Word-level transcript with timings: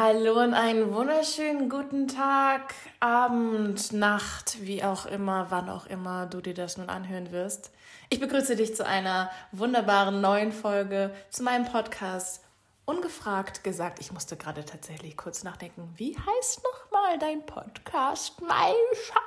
Hallo 0.00 0.40
und 0.40 0.54
einen 0.54 0.94
wunderschönen 0.94 1.68
guten 1.68 2.06
Tag, 2.06 2.72
Abend, 3.00 3.92
Nacht, 3.92 4.58
wie 4.60 4.84
auch 4.84 5.06
immer, 5.06 5.46
wann 5.50 5.68
auch 5.68 5.86
immer 5.86 6.26
du 6.26 6.40
dir 6.40 6.54
das 6.54 6.76
nun 6.76 6.88
anhören 6.88 7.32
wirst. 7.32 7.72
Ich 8.08 8.20
begrüße 8.20 8.54
dich 8.54 8.76
zu 8.76 8.86
einer 8.86 9.28
wunderbaren 9.50 10.20
neuen 10.20 10.52
Folge 10.52 11.12
zu 11.30 11.42
meinem 11.42 11.64
Podcast. 11.64 12.44
Ungefragt 12.84 13.64
gesagt, 13.64 13.98
ich 13.98 14.12
musste 14.12 14.36
gerade 14.36 14.64
tatsächlich 14.64 15.16
kurz 15.16 15.42
nachdenken. 15.42 15.92
Wie 15.96 16.16
heißt 16.16 16.62
nochmal 16.62 17.18
dein 17.18 17.44
Podcast, 17.44 18.40
Meisha? 18.40 19.20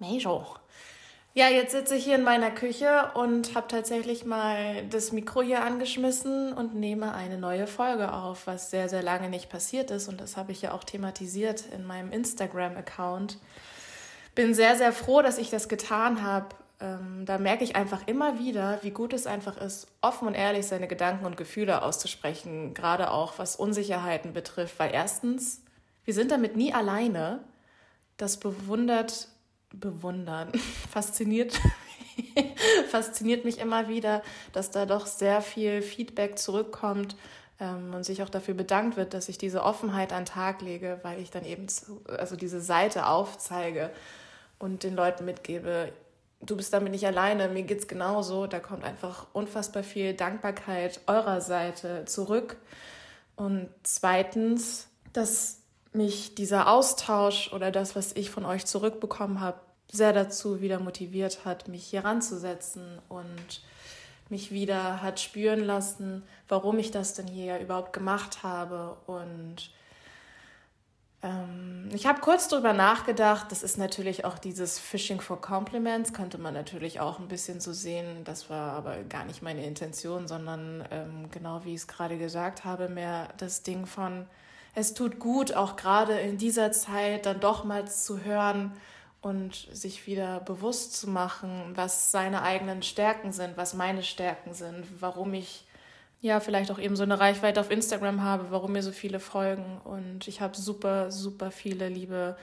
Meijo. 0.00 0.56
Ja, 1.32 1.48
jetzt 1.48 1.70
sitze 1.70 1.94
ich 1.94 2.04
hier 2.04 2.16
in 2.16 2.24
meiner 2.24 2.50
Küche 2.50 3.12
und 3.14 3.54
habe 3.54 3.68
tatsächlich 3.68 4.24
mal 4.24 4.84
das 4.88 5.12
Mikro 5.12 5.42
hier 5.42 5.62
angeschmissen 5.62 6.52
und 6.52 6.74
nehme 6.74 7.14
eine 7.14 7.38
neue 7.38 7.68
Folge 7.68 8.12
auf, 8.12 8.48
was 8.48 8.70
sehr, 8.70 8.88
sehr 8.88 9.04
lange 9.04 9.28
nicht 9.30 9.48
passiert 9.48 9.92
ist. 9.92 10.08
Und 10.08 10.20
das 10.20 10.36
habe 10.36 10.50
ich 10.50 10.60
ja 10.62 10.72
auch 10.72 10.82
thematisiert 10.82 11.66
in 11.72 11.86
meinem 11.86 12.10
Instagram-Account. 12.10 13.38
Bin 14.34 14.54
sehr, 14.54 14.74
sehr 14.74 14.92
froh, 14.92 15.22
dass 15.22 15.38
ich 15.38 15.50
das 15.50 15.68
getan 15.68 16.24
habe. 16.24 16.48
Ähm, 16.80 17.22
da 17.26 17.38
merke 17.38 17.62
ich 17.62 17.76
einfach 17.76 18.08
immer 18.08 18.40
wieder, 18.40 18.80
wie 18.82 18.90
gut 18.90 19.12
es 19.12 19.28
einfach 19.28 19.56
ist, 19.56 19.86
offen 20.00 20.26
und 20.26 20.34
ehrlich 20.34 20.66
seine 20.66 20.88
Gedanken 20.88 21.26
und 21.26 21.36
Gefühle 21.36 21.82
auszusprechen, 21.82 22.74
gerade 22.74 23.12
auch 23.12 23.38
was 23.38 23.54
Unsicherheiten 23.54 24.32
betrifft. 24.32 24.80
Weil 24.80 24.92
erstens, 24.92 25.62
wir 26.04 26.14
sind 26.14 26.32
damit 26.32 26.56
nie 26.56 26.74
alleine. 26.74 27.44
Das 28.16 28.38
bewundert 28.38 29.28
bewundern. 29.72 30.52
Fasziniert, 30.90 31.58
fasziniert 32.90 33.44
mich 33.44 33.58
immer 33.58 33.88
wieder, 33.88 34.22
dass 34.52 34.70
da 34.70 34.86
doch 34.86 35.06
sehr 35.06 35.42
viel 35.42 35.82
Feedback 35.82 36.38
zurückkommt 36.38 37.16
ähm, 37.60 37.94
und 37.94 38.04
sich 38.04 38.22
auch 38.22 38.28
dafür 38.28 38.54
bedankt 38.54 38.96
wird, 38.96 39.14
dass 39.14 39.28
ich 39.28 39.38
diese 39.38 39.62
Offenheit 39.62 40.12
an 40.12 40.24
den 40.24 40.26
Tag 40.26 40.62
lege, 40.62 41.00
weil 41.02 41.20
ich 41.20 41.30
dann 41.30 41.44
eben 41.44 41.68
zu, 41.68 42.02
also 42.06 42.36
diese 42.36 42.60
Seite 42.60 43.06
aufzeige 43.06 43.90
und 44.58 44.82
den 44.82 44.94
Leuten 44.94 45.24
mitgebe, 45.24 45.92
du 46.40 46.56
bist 46.56 46.72
damit 46.72 46.92
nicht 46.92 47.06
alleine, 47.06 47.48
mir 47.48 47.62
geht's 47.62 47.88
genauso. 47.88 48.46
Da 48.46 48.60
kommt 48.60 48.84
einfach 48.84 49.26
unfassbar 49.32 49.82
viel 49.82 50.14
Dankbarkeit 50.14 51.00
eurer 51.06 51.40
Seite 51.40 52.04
zurück. 52.06 52.56
Und 53.36 53.68
zweitens, 53.82 54.88
dass 55.12 55.59
mich 55.92 56.34
dieser 56.34 56.68
Austausch 56.68 57.52
oder 57.52 57.70
das, 57.70 57.96
was 57.96 58.12
ich 58.12 58.30
von 58.30 58.44
euch 58.44 58.66
zurückbekommen 58.66 59.40
habe, 59.40 59.60
sehr 59.90 60.12
dazu 60.12 60.60
wieder 60.60 60.78
motiviert 60.78 61.44
hat, 61.44 61.68
mich 61.68 61.84
hier 61.84 62.04
ranzusetzen 62.04 63.00
und 63.08 63.62
mich 64.28 64.52
wieder 64.52 65.02
hat 65.02 65.18
spüren 65.20 65.60
lassen, 65.60 66.22
warum 66.48 66.78
ich 66.78 66.90
das 66.92 67.14
denn 67.14 67.26
hier 67.26 67.58
überhaupt 67.58 67.92
gemacht 67.92 68.44
habe. 68.44 68.96
Und 69.06 69.72
ähm, 71.22 71.88
ich 71.92 72.06
habe 72.06 72.20
kurz 72.20 72.46
darüber 72.46 72.72
nachgedacht, 72.72 73.50
das 73.50 73.64
ist 73.64 73.76
natürlich 73.76 74.24
auch 74.24 74.38
dieses 74.38 74.78
Fishing 74.78 75.20
for 75.20 75.40
Compliments, 75.40 76.12
könnte 76.12 76.38
man 76.38 76.54
natürlich 76.54 77.00
auch 77.00 77.18
ein 77.18 77.26
bisschen 77.26 77.60
so 77.60 77.72
sehen. 77.72 78.22
Das 78.22 78.48
war 78.48 78.72
aber 78.72 79.02
gar 79.02 79.24
nicht 79.24 79.42
meine 79.42 79.66
Intention, 79.66 80.28
sondern 80.28 80.84
ähm, 80.92 81.28
genau 81.32 81.64
wie 81.64 81.74
ich 81.74 81.80
es 81.80 81.88
gerade 81.88 82.16
gesagt 82.16 82.64
habe, 82.64 82.88
mehr 82.88 83.28
das 83.38 83.64
Ding 83.64 83.84
von, 83.84 84.26
es 84.74 84.94
tut 84.94 85.18
gut, 85.18 85.54
auch 85.54 85.76
gerade 85.76 86.18
in 86.18 86.38
dieser 86.38 86.72
Zeit 86.72 87.26
dann 87.26 87.40
doch 87.40 87.64
mal 87.64 87.88
zu 87.88 88.24
hören 88.24 88.72
und 89.20 89.68
sich 89.72 90.06
wieder 90.06 90.40
bewusst 90.40 90.96
zu 90.96 91.08
machen, 91.08 91.72
was 91.74 92.10
seine 92.10 92.42
eigenen 92.42 92.82
Stärken 92.82 93.32
sind, 93.32 93.56
was 93.56 93.74
meine 93.74 94.02
Stärken 94.02 94.54
sind, 94.54 94.84
warum 95.00 95.34
ich 95.34 95.66
ja 96.20 96.40
vielleicht 96.40 96.70
auch 96.70 96.78
eben 96.78 96.96
so 96.96 97.02
eine 97.02 97.20
Reichweite 97.20 97.60
auf 97.60 97.70
Instagram 97.70 98.22
habe, 98.22 98.50
warum 98.50 98.72
mir 98.72 98.82
so 98.82 98.92
viele 98.92 99.20
folgen 99.20 99.80
und 99.84 100.28
ich 100.28 100.40
habe 100.40 100.56
super, 100.56 101.10
super 101.10 101.50
viele 101.50 101.88
liebe 101.88 102.36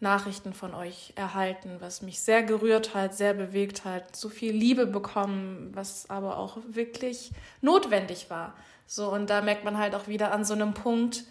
Nachrichten 0.00 0.54
von 0.54 0.74
euch 0.74 1.12
erhalten, 1.16 1.76
was 1.80 2.00
mich 2.00 2.20
sehr 2.20 2.42
gerührt 2.42 2.94
hat, 2.94 3.14
sehr 3.14 3.34
bewegt 3.34 3.84
hat, 3.84 4.16
so 4.16 4.30
viel 4.30 4.52
Liebe 4.52 4.86
bekommen, 4.86 5.70
was 5.74 6.08
aber 6.08 6.38
auch 6.38 6.56
wirklich 6.66 7.32
notwendig 7.60 8.30
war. 8.30 8.54
So 8.86 9.12
und 9.12 9.28
da 9.28 9.42
merkt 9.42 9.64
man 9.64 9.76
halt 9.76 9.94
auch 9.94 10.08
wieder 10.08 10.32
an 10.32 10.44
so 10.44 10.54
einem 10.54 10.72
Punkt, 10.72 11.24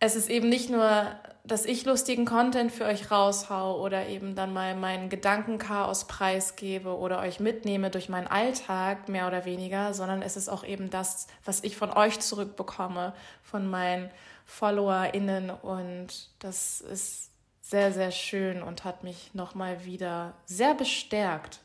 es 0.00 0.16
ist 0.16 0.30
eben 0.30 0.48
nicht 0.48 0.70
nur, 0.70 1.06
dass 1.44 1.64
ich 1.64 1.84
lustigen 1.84 2.24
Content 2.24 2.70
für 2.70 2.84
euch 2.84 3.10
raushau 3.10 3.80
oder 3.82 4.06
eben 4.08 4.34
dann 4.34 4.52
mal 4.52 4.76
meinen 4.76 5.08
Gedankenchaos 5.08 6.06
preisgebe 6.06 6.96
oder 6.96 7.20
euch 7.20 7.40
mitnehme 7.40 7.90
durch 7.90 8.08
meinen 8.08 8.26
Alltag, 8.26 9.08
mehr 9.08 9.26
oder 9.26 9.44
weniger, 9.44 9.94
sondern 9.94 10.22
es 10.22 10.36
ist 10.36 10.48
auch 10.48 10.64
eben 10.64 10.90
das, 10.90 11.26
was 11.44 11.64
ich 11.64 11.76
von 11.76 11.90
euch 11.90 12.20
zurückbekomme, 12.20 13.12
von 13.42 13.68
meinen 13.68 14.10
FollowerInnen. 14.44 15.50
Und 15.50 16.28
das 16.38 16.80
ist 16.80 17.30
sehr, 17.62 17.92
sehr 17.92 18.10
schön 18.10 18.62
und 18.62 18.84
hat 18.84 19.02
mich 19.02 19.34
nochmal 19.34 19.84
wieder 19.84 20.34
sehr 20.46 20.74
bestärkt 20.74 21.60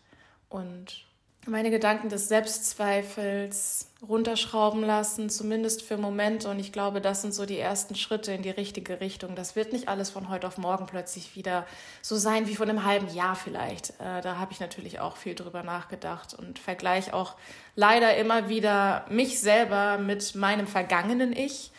und 0.49 1.05
meine 1.45 1.71
Gedanken 1.71 2.09
des 2.09 2.29
Selbstzweifels 2.29 3.89
runterschrauben 4.07 4.83
lassen, 4.83 5.29
zumindest 5.29 5.81
für 5.81 5.97
Momente. 5.97 6.49
Und 6.49 6.59
ich 6.59 6.71
glaube, 6.71 7.01
das 7.01 7.21
sind 7.21 7.33
so 7.33 7.45
die 7.45 7.59
ersten 7.59 7.95
Schritte 7.95 8.31
in 8.31 8.41
die 8.41 8.49
richtige 8.49 8.99
Richtung. 8.99 9.35
Das 9.35 9.55
wird 9.55 9.73
nicht 9.73 9.87
alles 9.87 10.09
von 10.09 10.29
heute 10.29 10.47
auf 10.47 10.57
morgen 10.57 10.85
plötzlich 10.85 11.35
wieder 11.35 11.65
so 12.01 12.15
sein 12.15 12.47
wie 12.47 12.55
vor 12.55 12.67
einem 12.67 12.85
halben 12.85 13.13
Jahr 13.13 13.35
vielleicht. 13.35 13.91
Äh, 13.99 14.21
da 14.21 14.37
habe 14.37 14.51
ich 14.51 14.59
natürlich 14.59 14.99
auch 14.99 15.17
viel 15.17 15.35
drüber 15.35 15.63
nachgedacht 15.63 16.33
und 16.33 16.59
vergleiche 16.59 17.13
auch 17.13 17.35
leider 17.75 18.15
immer 18.15 18.49
wieder 18.49 19.05
mich 19.09 19.39
selber 19.39 19.97
mit 19.97 20.35
meinem 20.35 20.67
vergangenen 20.67 21.33
Ich. 21.33 21.71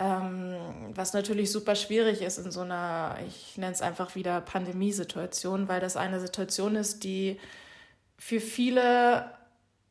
Ähm, 0.00 0.56
was 0.94 1.12
natürlich 1.12 1.52
super 1.52 1.74
schwierig 1.74 2.22
ist 2.22 2.38
in 2.38 2.50
so 2.50 2.60
einer, 2.60 3.18
ich 3.28 3.58
nenne 3.58 3.72
es 3.72 3.82
einfach 3.82 4.14
wieder 4.14 4.40
Pandemiesituation, 4.40 5.68
weil 5.68 5.80
das 5.80 5.96
eine 5.96 6.18
Situation 6.18 6.76
ist, 6.76 7.04
die 7.04 7.38
für 8.24 8.38
viele, 8.38 9.32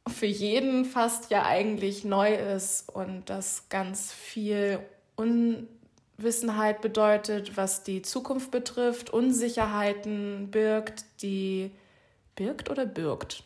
für 0.08 0.26
jeden 0.26 0.86
fast 0.86 1.32
ja 1.32 1.46
eigentlich 1.46 2.06
neu 2.06 2.34
ist 2.34 2.88
und 2.88 3.30
das 3.30 3.68
ganz 3.68 4.14
viel 4.14 4.80
Unwissenheit 5.18 6.80
bedeutet, 6.80 7.58
was 7.58 7.84
die 7.84 8.02
Zukunft 8.02 8.50
betrifft, 8.50 9.10
Unsicherheiten 9.10 10.50
birgt, 10.50 11.04
die 11.22 11.72
birgt 12.36 12.70
oder 12.70 12.86
birgt? 12.86 13.44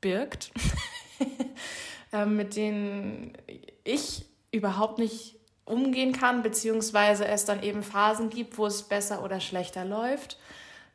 Birgt, 0.00 0.50
ähm, 2.12 2.36
mit 2.36 2.56
denen 2.56 3.34
ich 3.84 4.26
überhaupt 4.50 4.98
nicht 4.98 5.36
umgehen 5.64 6.12
kann, 6.12 6.42
beziehungsweise 6.42 7.26
es 7.26 7.44
dann 7.44 7.62
eben 7.62 7.84
Phasen 7.84 8.28
gibt, 8.28 8.58
wo 8.58 8.66
es 8.66 8.82
besser 8.82 9.22
oder 9.22 9.38
schlechter 9.38 9.84
läuft. 9.84 10.36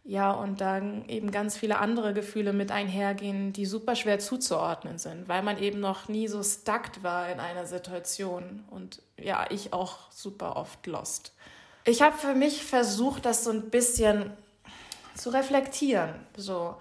Ja, 0.08 0.32
und 0.32 0.62
dann 0.62 1.10
eben 1.10 1.32
ganz 1.32 1.58
viele 1.58 1.80
andere 1.80 2.14
Gefühle 2.14 2.54
mit 2.54 2.70
einhergehen, 2.72 3.54
die 3.54 3.66
super 3.66 3.96
schwer 3.96 4.20
zuzuordnen 4.20 5.00
sind, 5.00 5.28
weil 5.28 5.42
man 5.42 5.58
eben 5.58 5.80
noch 5.80 6.08
nie 6.08 6.28
so 6.28 6.44
stuckt 6.44 7.02
war 7.02 7.32
in 7.32 7.40
einer 7.40 7.66
Situation. 7.66 8.64
Und 8.70 9.02
ja, 9.18 9.48
ich 9.50 9.74
auch 9.74 10.12
super 10.12 10.58
oft 10.58 10.86
lost. 10.86 11.34
Ich 11.86 12.04
habe 12.04 12.16
für 12.16 12.36
mich 12.36 12.64
versucht, 12.64 13.26
das 13.26 13.44
so 13.44 13.50
ein 13.50 13.72
bisschen 13.72 14.32
zu 15.16 15.32
reflektieren. 15.32 16.14
So, 16.38 16.76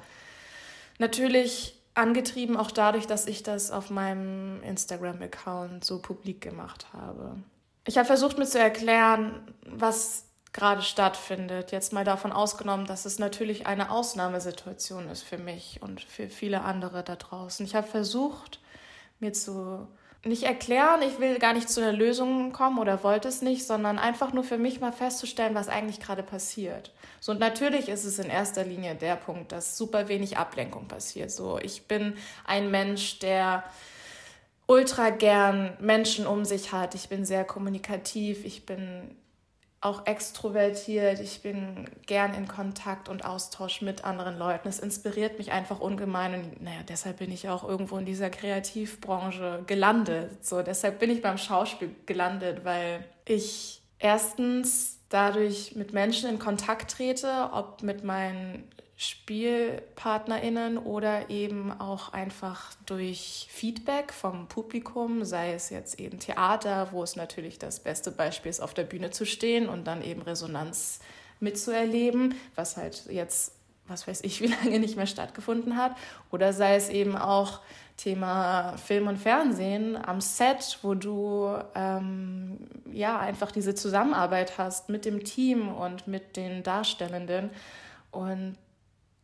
natürlich 0.98 1.80
angetrieben 1.94 2.58
auch 2.58 2.70
dadurch, 2.70 3.06
dass 3.06 3.26
ich 3.26 3.42
das 3.42 3.70
auf 3.70 3.88
meinem 3.88 4.62
Instagram-Account 4.64 5.82
so 5.82 5.98
publik 5.98 6.42
gemacht 6.42 6.88
habe. 6.92 7.36
Ich 7.86 7.96
habe 7.96 8.06
versucht, 8.06 8.36
mir 8.36 8.46
zu 8.46 8.58
erklären, 8.58 9.40
was 9.66 10.26
gerade 10.54 10.82
stattfindet. 10.82 11.72
Jetzt 11.72 11.92
mal 11.92 12.04
davon 12.04 12.32
ausgenommen, 12.32 12.86
dass 12.86 13.04
es 13.04 13.18
natürlich 13.18 13.66
eine 13.66 13.90
Ausnahmesituation 13.90 15.10
ist 15.10 15.22
für 15.22 15.36
mich 15.36 15.80
und 15.82 16.00
für 16.00 16.28
viele 16.28 16.62
andere 16.62 17.02
da 17.02 17.16
draußen. 17.16 17.66
Ich 17.66 17.74
habe 17.74 17.86
versucht, 17.86 18.60
mir 19.18 19.34
zu 19.34 19.86
nicht 20.24 20.44
erklären, 20.44 21.02
ich 21.02 21.20
will 21.20 21.38
gar 21.38 21.52
nicht 21.52 21.68
zu 21.68 21.82
einer 21.82 21.92
Lösung 21.92 22.52
kommen 22.52 22.78
oder 22.78 23.04
wollte 23.04 23.28
es 23.28 23.42
nicht, 23.42 23.66
sondern 23.66 23.98
einfach 23.98 24.32
nur 24.32 24.42
für 24.42 24.56
mich 24.56 24.80
mal 24.80 24.92
festzustellen, 24.92 25.54
was 25.54 25.68
eigentlich 25.68 26.00
gerade 26.00 26.22
passiert. 26.22 26.92
So 27.20 27.32
und 27.32 27.40
natürlich 27.40 27.90
ist 27.90 28.04
es 28.04 28.18
in 28.18 28.30
erster 28.30 28.64
Linie 28.64 28.94
der 28.94 29.16
Punkt, 29.16 29.52
dass 29.52 29.76
super 29.76 30.08
wenig 30.08 30.38
Ablenkung 30.38 30.88
passiert. 30.88 31.30
So, 31.30 31.58
ich 31.58 31.88
bin 31.88 32.14
ein 32.46 32.70
Mensch, 32.70 33.18
der 33.18 33.64
ultra 34.66 35.10
gern 35.10 35.76
Menschen 35.78 36.26
um 36.26 36.46
sich 36.46 36.72
hat. 36.72 36.94
Ich 36.94 37.10
bin 37.10 37.26
sehr 37.26 37.44
kommunikativ, 37.44 38.46
ich 38.46 38.64
bin 38.64 39.14
auch 39.84 40.06
extrovertiert. 40.06 41.20
Ich 41.20 41.42
bin 41.42 41.86
gern 42.06 42.32
in 42.34 42.48
Kontakt 42.48 43.08
und 43.08 43.24
Austausch 43.24 43.82
mit 43.82 44.04
anderen 44.04 44.38
Leuten. 44.38 44.68
Es 44.68 44.78
inspiriert 44.78 45.38
mich 45.38 45.52
einfach 45.52 45.80
ungemein 45.80 46.34
und 46.34 46.62
naja, 46.62 46.80
deshalb 46.88 47.18
bin 47.18 47.30
ich 47.30 47.48
auch 47.50 47.68
irgendwo 47.68 47.98
in 47.98 48.06
dieser 48.06 48.30
Kreativbranche 48.30 49.62
gelandet. 49.66 50.44
So, 50.44 50.62
deshalb 50.62 51.00
bin 51.00 51.10
ich 51.10 51.20
beim 51.20 51.36
Schauspiel 51.36 51.94
gelandet, 52.06 52.64
weil 52.64 53.04
ich 53.26 53.82
erstens 53.98 55.00
dadurch 55.10 55.76
mit 55.76 55.92
Menschen 55.92 56.30
in 56.30 56.38
Kontakt 56.38 56.92
trete, 56.92 57.50
ob 57.52 57.82
mit 57.82 58.04
meinen 58.04 58.64
SpielpartnerInnen 58.96 60.78
oder 60.78 61.28
eben 61.28 61.72
auch 61.72 62.12
einfach 62.12 62.72
durch 62.86 63.48
Feedback 63.50 64.12
vom 64.12 64.46
Publikum, 64.46 65.24
sei 65.24 65.52
es 65.52 65.70
jetzt 65.70 65.98
eben 65.98 66.20
Theater, 66.20 66.88
wo 66.92 67.02
es 67.02 67.16
natürlich 67.16 67.58
das 67.58 67.80
beste 67.80 68.12
Beispiel 68.12 68.50
ist, 68.50 68.60
auf 68.60 68.72
der 68.72 68.84
Bühne 68.84 69.10
zu 69.10 69.26
stehen 69.26 69.68
und 69.68 69.84
dann 69.84 70.02
eben 70.02 70.22
Resonanz 70.22 71.00
mitzuerleben, 71.40 72.36
was 72.54 72.76
halt 72.76 73.06
jetzt, 73.10 73.52
was 73.88 74.06
weiß 74.06 74.22
ich, 74.22 74.40
wie 74.42 74.46
lange 74.46 74.78
nicht 74.78 74.96
mehr 74.96 75.08
stattgefunden 75.08 75.76
hat, 75.76 75.96
oder 76.30 76.52
sei 76.52 76.76
es 76.76 76.88
eben 76.88 77.16
auch 77.16 77.60
Thema 77.96 78.76
Film 78.76 79.06
und 79.08 79.18
Fernsehen 79.18 79.96
am 79.96 80.20
Set, 80.20 80.78
wo 80.82 80.94
du 80.94 81.56
ähm, 81.74 82.58
ja 82.92 83.18
einfach 83.18 83.52
diese 83.52 83.74
Zusammenarbeit 83.74 84.58
hast 84.58 84.88
mit 84.88 85.04
dem 85.04 85.22
Team 85.22 85.68
und 85.68 86.08
mit 86.08 86.36
den 86.36 86.64
Darstellenden. 86.64 87.50
Und 88.10 88.56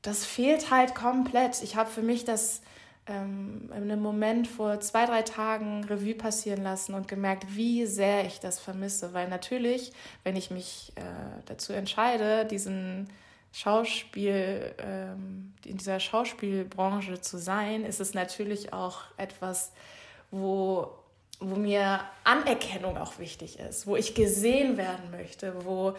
das 0.02 0.24
fehlt 0.24 0.70
halt 0.70 0.94
komplett. 0.94 1.62
Ich 1.62 1.76
habe 1.76 1.90
für 1.90 2.02
mich 2.02 2.24
das 2.24 2.62
ähm, 3.06 3.68
in 3.68 3.82
einem 3.82 4.00
Moment 4.00 4.46
vor 4.46 4.80
zwei, 4.80 5.04
drei 5.06 5.22
Tagen 5.22 5.84
Revue 5.84 6.14
passieren 6.14 6.62
lassen 6.62 6.94
und 6.94 7.08
gemerkt, 7.08 7.44
wie 7.56 7.86
sehr 7.86 8.24
ich 8.24 8.40
das 8.40 8.58
vermisse. 8.60 9.12
Weil 9.12 9.28
natürlich, 9.28 9.92
wenn 10.24 10.36
ich 10.36 10.50
mich 10.50 10.92
äh, 10.96 11.02
dazu 11.46 11.72
entscheide, 11.72 12.46
diesen 12.46 13.08
Schauspiel, 13.52 14.74
ähm, 14.78 15.52
in 15.64 15.76
dieser 15.76 15.98
Schauspielbranche 15.98 17.20
zu 17.20 17.38
sein, 17.38 17.84
ist 17.84 18.00
es 18.00 18.14
natürlich 18.14 18.72
auch 18.72 19.02
etwas, 19.16 19.72
wo, 20.30 20.90
wo 21.40 21.56
mir 21.56 22.00
Anerkennung 22.22 22.96
auch 22.96 23.18
wichtig 23.18 23.58
ist, 23.58 23.86
wo 23.86 23.96
ich 23.96 24.14
gesehen 24.14 24.76
werden 24.76 25.10
möchte, 25.10 25.64
wo 25.64 25.94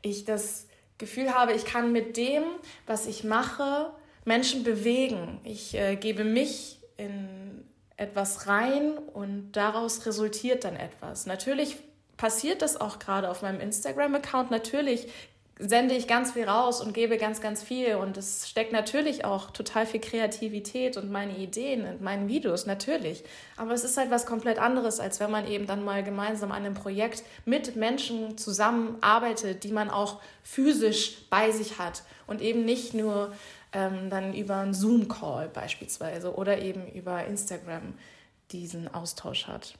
ich 0.00 0.24
das 0.24 0.66
Gefühl 0.98 1.34
habe, 1.34 1.52
ich 1.52 1.64
kann 1.64 1.92
mit 1.92 2.16
dem, 2.16 2.44
was 2.86 3.06
ich 3.06 3.24
mache, 3.24 3.92
Menschen 4.24 4.64
bewegen. 4.64 5.40
Ich 5.44 5.74
äh, 5.74 5.96
gebe 5.96 6.24
mich 6.24 6.78
in 6.96 7.64
etwas 7.96 8.46
rein 8.46 8.98
und 8.98 9.52
daraus 9.52 10.06
resultiert 10.06 10.64
dann 10.64 10.76
etwas. 10.76 11.26
Natürlich 11.26 11.76
passiert 12.16 12.62
das 12.62 12.80
auch 12.80 12.98
gerade 12.98 13.28
auf 13.30 13.42
meinem 13.42 13.60
Instagram-Account. 13.60 14.50
Natürlich 14.50 15.08
sende 15.58 15.94
ich 15.94 16.08
ganz 16.08 16.32
viel 16.32 16.48
raus 16.48 16.80
und 16.80 16.94
gebe 16.94 17.16
ganz, 17.16 17.40
ganz 17.40 17.62
viel. 17.62 17.94
Und 17.94 18.16
es 18.16 18.48
steckt 18.48 18.72
natürlich 18.72 19.24
auch 19.24 19.50
total 19.50 19.86
viel 19.86 20.00
Kreativität 20.00 20.96
und 20.96 21.10
meine 21.10 21.36
Ideen 21.36 21.86
in 21.86 22.02
meinen 22.02 22.28
Videos, 22.28 22.66
natürlich. 22.66 23.24
Aber 23.56 23.72
es 23.72 23.84
ist 23.84 23.96
halt 23.96 24.10
was 24.10 24.26
komplett 24.26 24.58
anderes, 24.58 24.98
als 24.98 25.20
wenn 25.20 25.30
man 25.30 25.46
eben 25.46 25.66
dann 25.66 25.84
mal 25.84 26.02
gemeinsam 26.02 26.50
an 26.50 26.64
einem 26.64 26.74
Projekt 26.74 27.22
mit 27.44 27.76
Menschen 27.76 28.36
zusammenarbeitet, 28.36 29.62
die 29.62 29.72
man 29.72 29.90
auch 29.90 30.20
physisch 30.42 31.18
bei 31.30 31.52
sich 31.52 31.78
hat 31.78 32.02
und 32.26 32.40
eben 32.40 32.64
nicht 32.64 32.94
nur 32.94 33.32
ähm, 33.72 34.10
dann 34.10 34.34
über 34.34 34.56
einen 34.56 34.74
Zoom-Call 34.74 35.48
beispielsweise 35.48 36.34
oder 36.34 36.58
eben 36.58 36.90
über 36.92 37.24
Instagram 37.26 37.94
diesen 38.50 38.92
Austausch 38.92 39.46
hat. 39.46 39.74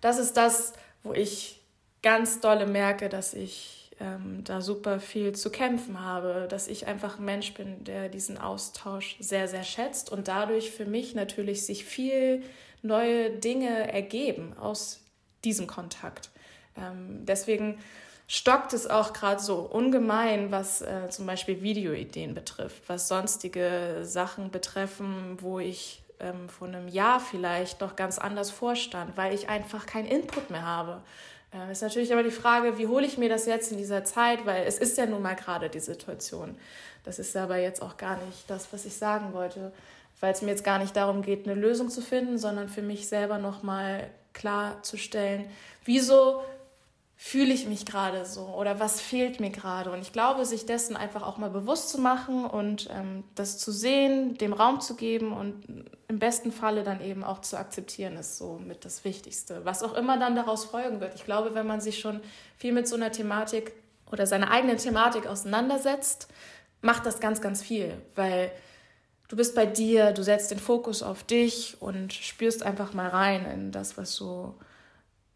Das 0.00 0.18
ist 0.18 0.36
das, 0.36 0.74
wo 1.02 1.12
ich 1.12 1.60
ganz 2.02 2.40
dolle 2.40 2.66
merke, 2.66 3.08
dass 3.08 3.34
ich 3.34 3.83
ähm, 4.00 4.42
da 4.44 4.60
super 4.60 5.00
viel 5.00 5.34
zu 5.34 5.50
kämpfen 5.50 6.00
habe, 6.00 6.46
dass 6.48 6.68
ich 6.68 6.86
einfach 6.86 7.18
ein 7.18 7.24
Mensch 7.24 7.54
bin, 7.54 7.84
der 7.84 8.08
diesen 8.08 8.38
Austausch 8.38 9.16
sehr, 9.20 9.48
sehr 9.48 9.64
schätzt 9.64 10.10
und 10.10 10.28
dadurch 10.28 10.70
für 10.70 10.84
mich 10.84 11.14
natürlich 11.14 11.64
sich 11.64 11.84
viel 11.84 12.42
neue 12.82 13.30
Dinge 13.30 13.92
ergeben 13.92 14.56
aus 14.58 15.00
diesem 15.44 15.66
Kontakt. 15.66 16.30
Ähm, 16.76 17.24
deswegen 17.24 17.78
stockt 18.26 18.72
es 18.72 18.88
auch 18.88 19.12
gerade 19.12 19.40
so 19.40 19.56
ungemein, 19.58 20.50
was 20.50 20.82
äh, 20.82 21.08
zum 21.10 21.26
Beispiel 21.26 21.62
Videoideen 21.62 22.34
betrifft, 22.34 22.82
was 22.88 23.08
sonstige 23.08 24.00
Sachen 24.02 24.50
betreffen, 24.50 25.38
wo 25.40 25.58
ich 25.58 26.02
ähm, 26.20 26.48
vor 26.48 26.68
einem 26.68 26.88
Jahr 26.88 27.20
vielleicht 27.20 27.80
noch 27.80 27.96
ganz 27.96 28.18
anders 28.18 28.50
vorstand, 28.50 29.16
weil 29.16 29.34
ich 29.34 29.48
einfach 29.48 29.86
keinen 29.86 30.06
Input 30.06 30.50
mehr 30.50 30.64
habe. 30.64 31.02
Äh, 31.54 31.72
ist 31.72 31.82
natürlich 31.82 32.12
aber 32.12 32.22
die 32.22 32.30
Frage, 32.30 32.78
wie 32.78 32.86
hole 32.86 33.06
ich 33.06 33.18
mir 33.18 33.28
das 33.28 33.46
jetzt 33.46 33.72
in 33.72 33.78
dieser 33.78 34.04
Zeit, 34.04 34.44
weil 34.44 34.66
es 34.66 34.78
ist 34.78 34.98
ja 34.98 35.06
nun 35.06 35.22
mal 35.22 35.34
gerade 35.34 35.70
die 35.70 35.80
Situation. 35.80 36.56
Das 37.04 37.18
ist 37.18 37.36
aber 37.36 37.58
jetzt 37.58 37.82
auch 37.82 37.96
gar 37.96 38.16
nicht 38.24 38.48
das, 38.48 38.72
was 38.72 38.84
ich 38.84 38.96
sagen 38.96 39.32
wollte, 39.32 39.72
weil 40.20 40.32
es 40.32 40.42
mir 40.42 40.50
jetzt 40.50 40.64
gar 40.64 40.78
nicht 40.78 40.96
darum 40.96 41.22
geht, 41.22 41.46
eine 41.46 41.58
Lösung 41.58 41.90
zu 41.90 42.00
finden, 42.00 42.38
sondern 42.38 42.68
für 42.68 42.82
mich 42.82 43.08
selber 43.08 43.38
nochmal 43.38 44.10
klarzustellen, 44.32 45.44
wieso 45.84 46.42
fühle 47.16 47.54
ich 47.54 47.66
mich 47.66 47.86
gerade 47.86 48.24
so 48.26 48.46
oder 48.46 48.80
was 48.80 49.00
fehlt 49.00 49.40
mir 49.40 49.50
gerade. 49.50 49.90
Und 49.90 50.02
ich 50.02 50.12
glaube, 50.12 50.44
sich 50.44 50.66
dessen 50.66 50.96
einfach 50.96 51.22
auch 51.22 51.38
mal 51.38 51.50
bewusst 51.50 51.90
zu 51.90 51.98
machen 52.00 52.44
und 52.44 52.88
ähm, 52.90 53.24
das 53.34 53.58
zu 53.58 53.72
sehen, 53.72 54.36
dem 54.38 54.52
Raum 54.52 54.80
zu 54.80 54.96
geben 54.96 55.32
und 55.32 55.64
im 56.08 56.18
besten 56.18 56.52
Falle 56.52 56.82
dann 56.82 57.00
eben 57.00 57.24
auch 57.24 57.40
zu 57.40 57.56
akzeptieren, 57.56 58.16
ist 58.16 58.36
so 58.36 58.60
mit 58.64 58.84
das 58.84 59.04
Wichtigste. 59.04 59.64
Was 59.64 59.82
auch 59.82 59.94
immer 59.94 60.18
dann 60.18 60.34
daraus 60.34 60.64
folgen 60.64 61.00
wird. 61.00 61.14
Ich 61.14 61.24
glaube, 61.24 61.54
wenn 61.54 61.66
man 61.66 61.80
sich 61.80 62.00
schon 62.00 62.20
viel 62.56 62.72
mit 62.72 62.88
so 62.88 62.96
einer 62.96 63.12
Thematik 63.12 63.72
oder 64.10 64.26
seiner 64.26 64.50
eigenen 64.50 64.76
Thematik 64.76 65.26
auseinandersetzt, 65.26 66.28
macht 66.82 67.06
das 67.06 67.20
ganz, 67.20 67.40
ganz 67.40 67.62
viel, 67.62 67.96
weil 68.14 68.52
du 69.28 69.36
bist 69.36 69.54
bei 69.54 69.66
dir, 69.66 70.12
du 70.12 70.22
setzt 70.22 70.50
den 70.50 70.58
Fokus 70.58 71.02
auf 71.02 71.24
dich 71.24 71.80
und 71.80 72.12
spürst 72.12 72.62
einfach 72.62 72.92
mal 72.92 73.08
rein 73.08 73.46
in 73.46 73.72
das, 73.72 73.96
was 73.96 74.14
so 74.14 74.54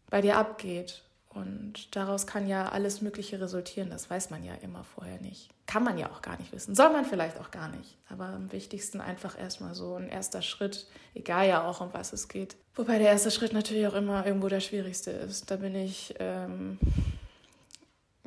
bei 0.09 0.21
dir 0.21 0.37
abgeht. 0.37 1.01
Und 1.29 1.95
daraus 1.95 2.25
kann 2.25 2.47
ja 2.47 2.69
alles 2.69 3.01
Mögliche 3.01 3.39
resultieren. 3.39 3.91
Das 3.91 4.09
weiß 4.09 4.31
man 4.31 4.43
ja 4.43 4.55
immer 4.55 4.83
vorher 4.83 5.21
nicht. 5.21 5.49
Kann 5.67 5.83
man 5.83 5.99
ja 5.99 6.09
auch 6.09 6.23
gar 6.23 6.37
nicht 6.39 6.51
wissen. 6.51 6.73
Soll 6.73 6.89
man 6.91 7.05
vielleicht 7.05 7.39
auch 7.39 7.51
gar 7.51 7.69
nicht. 7.69 7.97
Aber 8.09 8.25
am 8.25 8.51
wichtigsten 8.51 8.99
einfach 8.99 9.37
erstmal 9.37 9.75
so 9.75 9.95
ein 9.95 10.09
erster 10.09 10.41
Schritt, 10.41 10.87
egal 11.13 11.47
ja 11.47 11.67
auch, 11.67 11.81
um 11.81 11.89
was 11.93 12.13
es 12.13 12.27
geht. 12.27 12.55
Wobei 12.73 12.97
der 12.97 13.09
erste 13.09 13.29
Schritt 13.29 13.53
natürlich 13.53 13.85
auch 13.85 13.93
immer 13.93 14.25
irgendwo 14.25 14.47
der 14.47 14.59
schwierigste 14.59 15.11
ist. 15.11 15.51
Da 15.51 15.57
bin 15.57 15.75
ich, 15.75 16.15
ähm, 16.17 16.79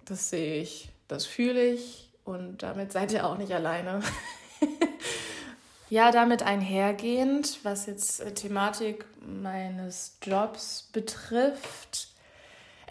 das 0.05 0.31
sehe 0.31 0.62
ich, 0.62 0.88
das 1.08 1.26
fühle 1.26 1.72
ich 1.72 2.08
und 2.25 2.62
damit 2.62 2.93
seid 2.93 3.12
ihr 3.12 3.26
auch 3.26 3.37
nicht 3.37 3.52
alleine. 3.52 4.00
ja, 5.90 6.12
damit 6.12 6.44
einhergehend, 6.44 7.58
was 7.64 7.87
jetzt 7.87 8.20
äh, 8.20 8.32
Thematik 8.32 9.05
meines 9.26 10.19
Jobs 10.22 10.88
betrifft, 10.93 12.11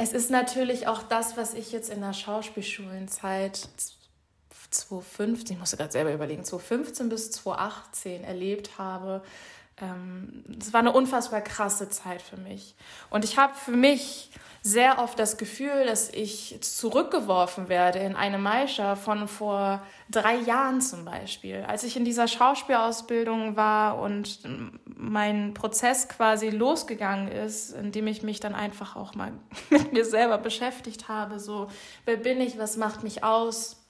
es 0.01 0.13
ist 0.13 0.31
natürlich 0.31 0.87
auch 0.87 1.03
das, 1.03 1.37
was 1.37 1.53
ich 1.53 1.71
jetzt 1.71 1.91
in 1.91 2.01
der 2.01 2.13
Schauspielschulenzeit 2.13 3.69
2015, 4.71 5.53
ich 5.53 5.59
musste 5.59 5.77
gerade 5.77 5.91
selber 5.91 6.11
überlegen, 6.11 6.43
2015 6.43 7.09
bis 7.09 7.31
2018 7.31 8.23
erlebt 8.23 8.79
habe. 8.79 9.21
Ähm, 9.81 10.43
es 10.59 10.73
war 10.73 10.79
eine 10.79 10.91
unfassbar 10.91 11.41
krasse 11.41 11.89
Zeit 11.89 12.21
für 12.21 12.37
mich. 12.37 12.75
Und 13.09 13.25
ich 13.25 13.37
habe 13.37 13.53
für 13.55 13.71
mich 13.71 14.29
sehr 14.63 14.99
oft 14.99 15.17
das 15.17 15.37
Gefühl, 15.37 15.85
dass 15.87 16.09
ich 16.09 16.59
zurückgeworfen 16.61 17.67
werde 17.67 17.97
in 17.97 18.15
eine 18.15 18.37
Maischa 18.37 18.95
von 18.95 19.27
vor 19.27 19.81
drei 20.09 20.35
Jahren 20.35 20.81
zum 20.81 21.03
Beispiel. 21.03 21.65
Als 21.67 21.83
ich 21.83 21.97
in 21.97 22.05
dieser 22.05 22.27
Schauspielausbildung 22.27 23.55
war 23.55 23.99
und 23.99 24.39
mein 24.85 25.55
Prozess 25.55 26.07
quasi 26.07 26.49
losgegangen 26.49 27.27
ist, 27.27 27.71
indem 27.71 28.05
ich 28.05 28.21
mich 28.21 28.39
dann 28.39 28.53
einfach 28.53 28.95
auch 28.95 29.15
mal 29.15 29.31
mit 29.71 29.93
mir 29.93 30.05
selber 30.05 30.37
beschäftigt 30.37 31.07
habe. 31.07 31.39
So, 31.39 31.67
wer 32.05 32.17
bin 32.17 32.39
ich? 32.39 32.59
Was 32.59 32.77
macht 32.77 33.01
mich 33.01 33.23
aus? 33.23 33.80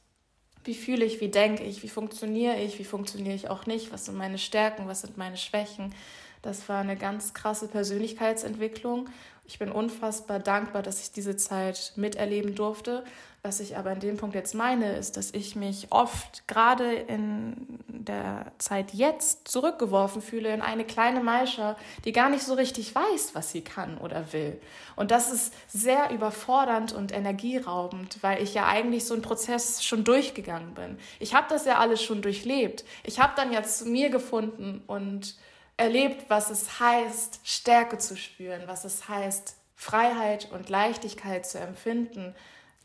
Wie 0.64 0.76
fühle 0.76 1.06
ich? 1.06 1.22
Wie 1.22 1.30
denke 1.30 1.64
ich? 1.64 1.82
Wie 1.82 1.90
funktioniere 1.90 2.60
ich? 2.62 2.78
Wie 2.78 2.84
funktioniere 2.84 3.36
ich 3.36 3.50
auch 3.50 3.66
nicht? 3.66 3.92
Was 3.92 4.06
sind 4.06 4.18
meine 4.18 4.38
Stärken? 4.38 4.88
Was 4.88 5.02
sind 5.02 5.18
meine 5.18 5.38
Schwächen? 5.38 5.94
Das 6.42 6.70
war 6.70 6.82
eine 6.82 6.96
ganz 6.96 7.34
krasse 7.34 7.68
Persönlichkeitsentwicklung. 7.68 9.10
Ich 9.46 9.60
bin 9.60 9.72
unfassbar 9.72 10.40
dankbar, 10.40 10.82
dass 10.82 11.02
ich 11.02 11.12
diese 11.12 11.36
Zeit 11.36 11.94
miterleben 11.96 12.56
durfte. 12.56 13.04
Was 13.44 13.60
ich 13.60 13.76
aber 13.76 13.92
in 13.94 14.00
dem 14.00 14.18
Punkt 14.18 14.36
jetzt 14.36 14.54
meine, 14.54 14.96
ist, 14.98 15.18
dass 15.18 15.32
ich 15.32 15.56
mich 15.56 15.88
oft 15.90 16.48
gerade 16.48 16.94
in 16.94 17.80
der 17.88 18.52
Zeit 18.60 18.94
jetzt 18.94 19.48
zurückgeworfen 19.48 20.22
fühle 20.22 20.54
in 20.54 20.62
eine 20.62 20.86
kleine 20.86 21.22
Maische, 21.22 21.76
die 22.06 22.12
gar 22.12 22.30
nicht 22.30 22.44
so 22.44 22.54
richtig 22.54 22.94
weiß, 22.94 23.34
was 23.34 23.52
sie 23.52 23.64
kann 23.64 23.98
oder 23.98 24.32
will. 24.32 24.62
Und 24.96 25.10
das 25.10 25.32
ist 25.32 25.56
sehr 25.68 26.12
überfordernd 26.12 26.94
und 26.94 27.12
energieraubend, 27.12 28.22
weil 28.22 28.44
ich 28.44 28.54
ja 28.54 28.68
eigentlich 28.68 29.06
so 29.06 29.16
einen 29.16 29.24
Prozess 29.24 29.84
schon 29.84 30.04
durchgegangen 30.04 30.76
bin. 30.76 31.00
Ich 31.20 31.34
habe 31.34 31.48
das 31.50 31.66
ja 31.66 31.80
alles 31.80 32.04
schon 32.04 32.22
durchlebt. 32.22 32.86
Ich 33.04 33.20
habe 33.20 33.34
dann 33.36 33.52
jetzt 33.52 33.80
zu 33.80 33.86
mir 33.86 34.12
gefunden 34.12 34.84
und 34.86 35.36
erlebt, 35.78 36.26
was 36.28 36.52
es 36.52 36.80
heißt, 36.80 37.40
Stärke 37.44 37.98
zu 37.98 38.16
spüren, 38.16 38.62
was 38.68 38.86
es 38.86 39.10
heißt, 39.10 39.56
Freiheit 39.76 40.48
und 40.52 40.70
Leichtigkeit 40.70 41.48
zu 41.48 41.60
empfinden. 41.60 42.36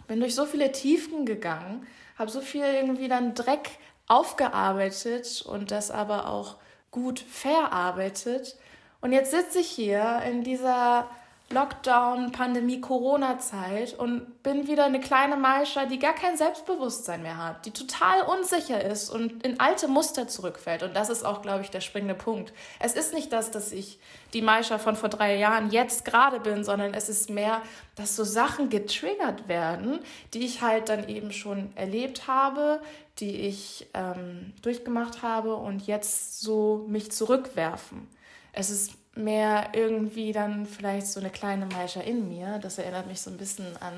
Bin 0.07 0.21
durch 0.21 0.35
so 0.35 0.47
viele 0.47 0.73
Tiefen 0.73 1.27
gegangen, 1.27 1.87
habe 2.19 2.31
so 2.31 2.41
viel 2.41 2.65
irgendwie 2.65 3.09
dann 3.09 3.35
Dreck 3.35 3.71
aufgearbeitet 4.07 5.43
und 5.47 5.71
das 5.71 5.91
aber 5.91 6.29
auch 6.29 6.57
gut 6.91 7.21
verarbeitet. 7.21 8.57
Und 9.01 9.13
jetzt 9.13 9.31
sitze 9.31 9.59
ich 9.59 9.69
hier 9.69 10.23
in 10.27 10.43
dieser 10.43 11.09
Lockdown, 11.49 12.33
Pandemie, 12.33 12.81
Corona-Zeit 12.81 13.95
und 13.95 14.43
bin 14.43 14.67
wieder 14.67 14.87
eine 14.87 14.99
kleine 14.99 15.37
Maischa, 15.37 15.87
die 15.87 16.01
gar 16.01 16.15
kein 16.15 16.37
Selbstbewusstsein 16.37 17.23
mehr 17.23 17.39
hat, 17.39 17.65
die 17.67 17.71
total 17.71 18.23
unsicher 18.23 18.85
ist 18.85 19.11
und 19.11 19.47
in 19.47 19.61
alte 19.61 19.87
Muster 19.87 20.27
zurückfällt. 20.27 20.83
Und 20.83 20.97
das 20.97 21.09
ist 21.09 21.25
auch, 21.25 21.43
glaube 21.43 21.63
ich, 21.63 21.71
der 21.71 21.81
springende 21.81 22.17
Punkt. 22.17 22.53
Es 22.81 22.95
ist 22.95 23.15
nicht 23.15 23.33
das, 23.33 23.53
dass 23.53 23.71
ich 23.71 24.01
die 24.33 24.43
Maischa 24.43 24.79
von 24.79 24.97
vor 24.97 25.09
drei 25.09 25.37
Jahren 25.37 25.71
jetzt 25.71 26.05
gerade 26.05 26.41
bin, 26.41 26.65
sondern 26.65 26.95
es 26.95 27.09
ist 27.09 27.31
mehr, 27.31 27.63
dass 27.95 28.17
so 28.17 28.25
Sachen 28.25 28.69
getriggert 28.69 29.47
werden, 29.47 30.01
die 30.35 30.45
ich 30.45 30.63
halt 30.63 30.89
dann 30.89 31.09
eben 31.09 31.31
schon 31.31 31.71
erlebt 31.77 32.27
habe, 32.27 32.81
die 33.21 33.43
ich 33.43 33.87
ähm, 33.95 34.53
durchgemacht 34.63 35.23
habe 35.23 35.55
und 35.55 35.87
jetzt 35.87 36.41
so 36.41 36.85
mich 36.89 37.13
zurückwerfen. 37.13 38.09
Es 38.53 38.71
ist 38.71 38.95
mehr 39.17 39.71
irgendwie 39.73 40.33
dann 40.33 40.67
vielleicht 40.67 41.07
so 41.09 41.21
eine 41.21 41.31
kleine 41.31 41.67
Maischa 41.67 42.01
in 42.01 42.29
mir. 42.29 42.59
Das 42.59 42.79
erinnert 42.79 43.07
mich 43.07 43.21
so 43.21 43.31
ein 43.31 43.37
bisschen 43.37 43.77
an 43.81 43.95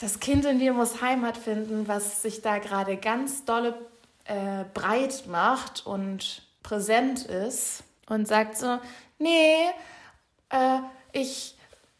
das 0.00 0.18
Kind 0.18 0.46
in 0.46 0.58
dir 0.58 0.72
muss 0.72 1.02
Heimat 1.02 1.36
finden, 1.36 1.86
was 1.86 2.22
sich 2.22 2.40
da 2.40 2.58
gerade 2.58 2.96
ganz 2.96 3.44
dolle 3.44 3.74
äh, 4.24 4.64
breit 4.74 5.24
macht 5.26 5.86
und 5.86 6.42
präsent 6.62 7.26
ist 7.26 7.84
und 8.08 8.26
sagt 8.26 8.56
so, 8.56 8.78
nee, 9.18 9.66
äh, 10.48 10.78
ich 11.12 11.54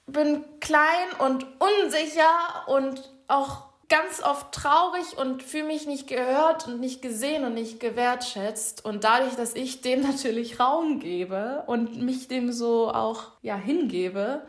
bin 0.06 0.44
klein 0.60 1.12
und 1.18 1.46
unsicher 1.60 2.66
und 2.66 3.10
auch 3.28 3.64
ganz 3.90 4.22
oft 4.22 4.52
traurig 4.52 5.18
und 5.18 5.42
fühle 5.42 5.64
mich 5.64 5.86
nicht 5.86 6.06
gehört 6.06 6.66
und 6.66 6.80
nicht 6.80 7.02
gesehen 7.02 7.44
und 7.44 7.54
nicht 7.54 7.80
gewertschätzt. 7.80 8.84
Und 8.84 9.04
dadurch, 9.04 9.34
dass 9.34 9.54
ich 9.54 9.82
dem 9.82 10.00
natürlich 10.10 10.58
Raum 10.58 11.00
gebe 11.00 11.64
und 11.66 12.00
mich 12.00 12.28
dem 12.28 12.52
so 12.52 12.90
auch 12.90 13.32
ja 13.42 13.56
hingebe, 13.56 14.46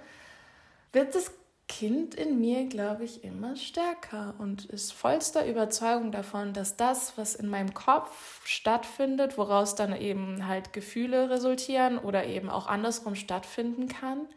wird 0.93 1.15
das 1.15 1.31
Kind 1.67 2.15
in 2.15 2.39
mir, 2.39 2.65
glaube 2.67 3.05
ich, 3.05 3.23
immer 3.23 3.55
stärker 3.55 4.35
und 4.39 4.65
ist 4.65 4.91
vollster 4.91 5.47
Überzeugung 5.47 6.11
davon, 6.11 6.53
dass 6.53 6.75
das, 6.75 7.17
was 7.17 7.33
in 7.33 7.47
meinem 7.47 7.73
Kopf 7.73 8.45
stattfindet, 8.45 9.37
woraus 9.37 9.73
dann 9.73 9.95
eben 9.95 10.47
halt 10.47 10.73
Gefühle 10.73 11.29
resultieren 11.29 11.97
oder 11.97 12.25
eben 12.25 12.49
auch 12.49 12.67
andersrum 12.67 13.15
stattfinden 13.15 13.87
kann, 13.87 14.27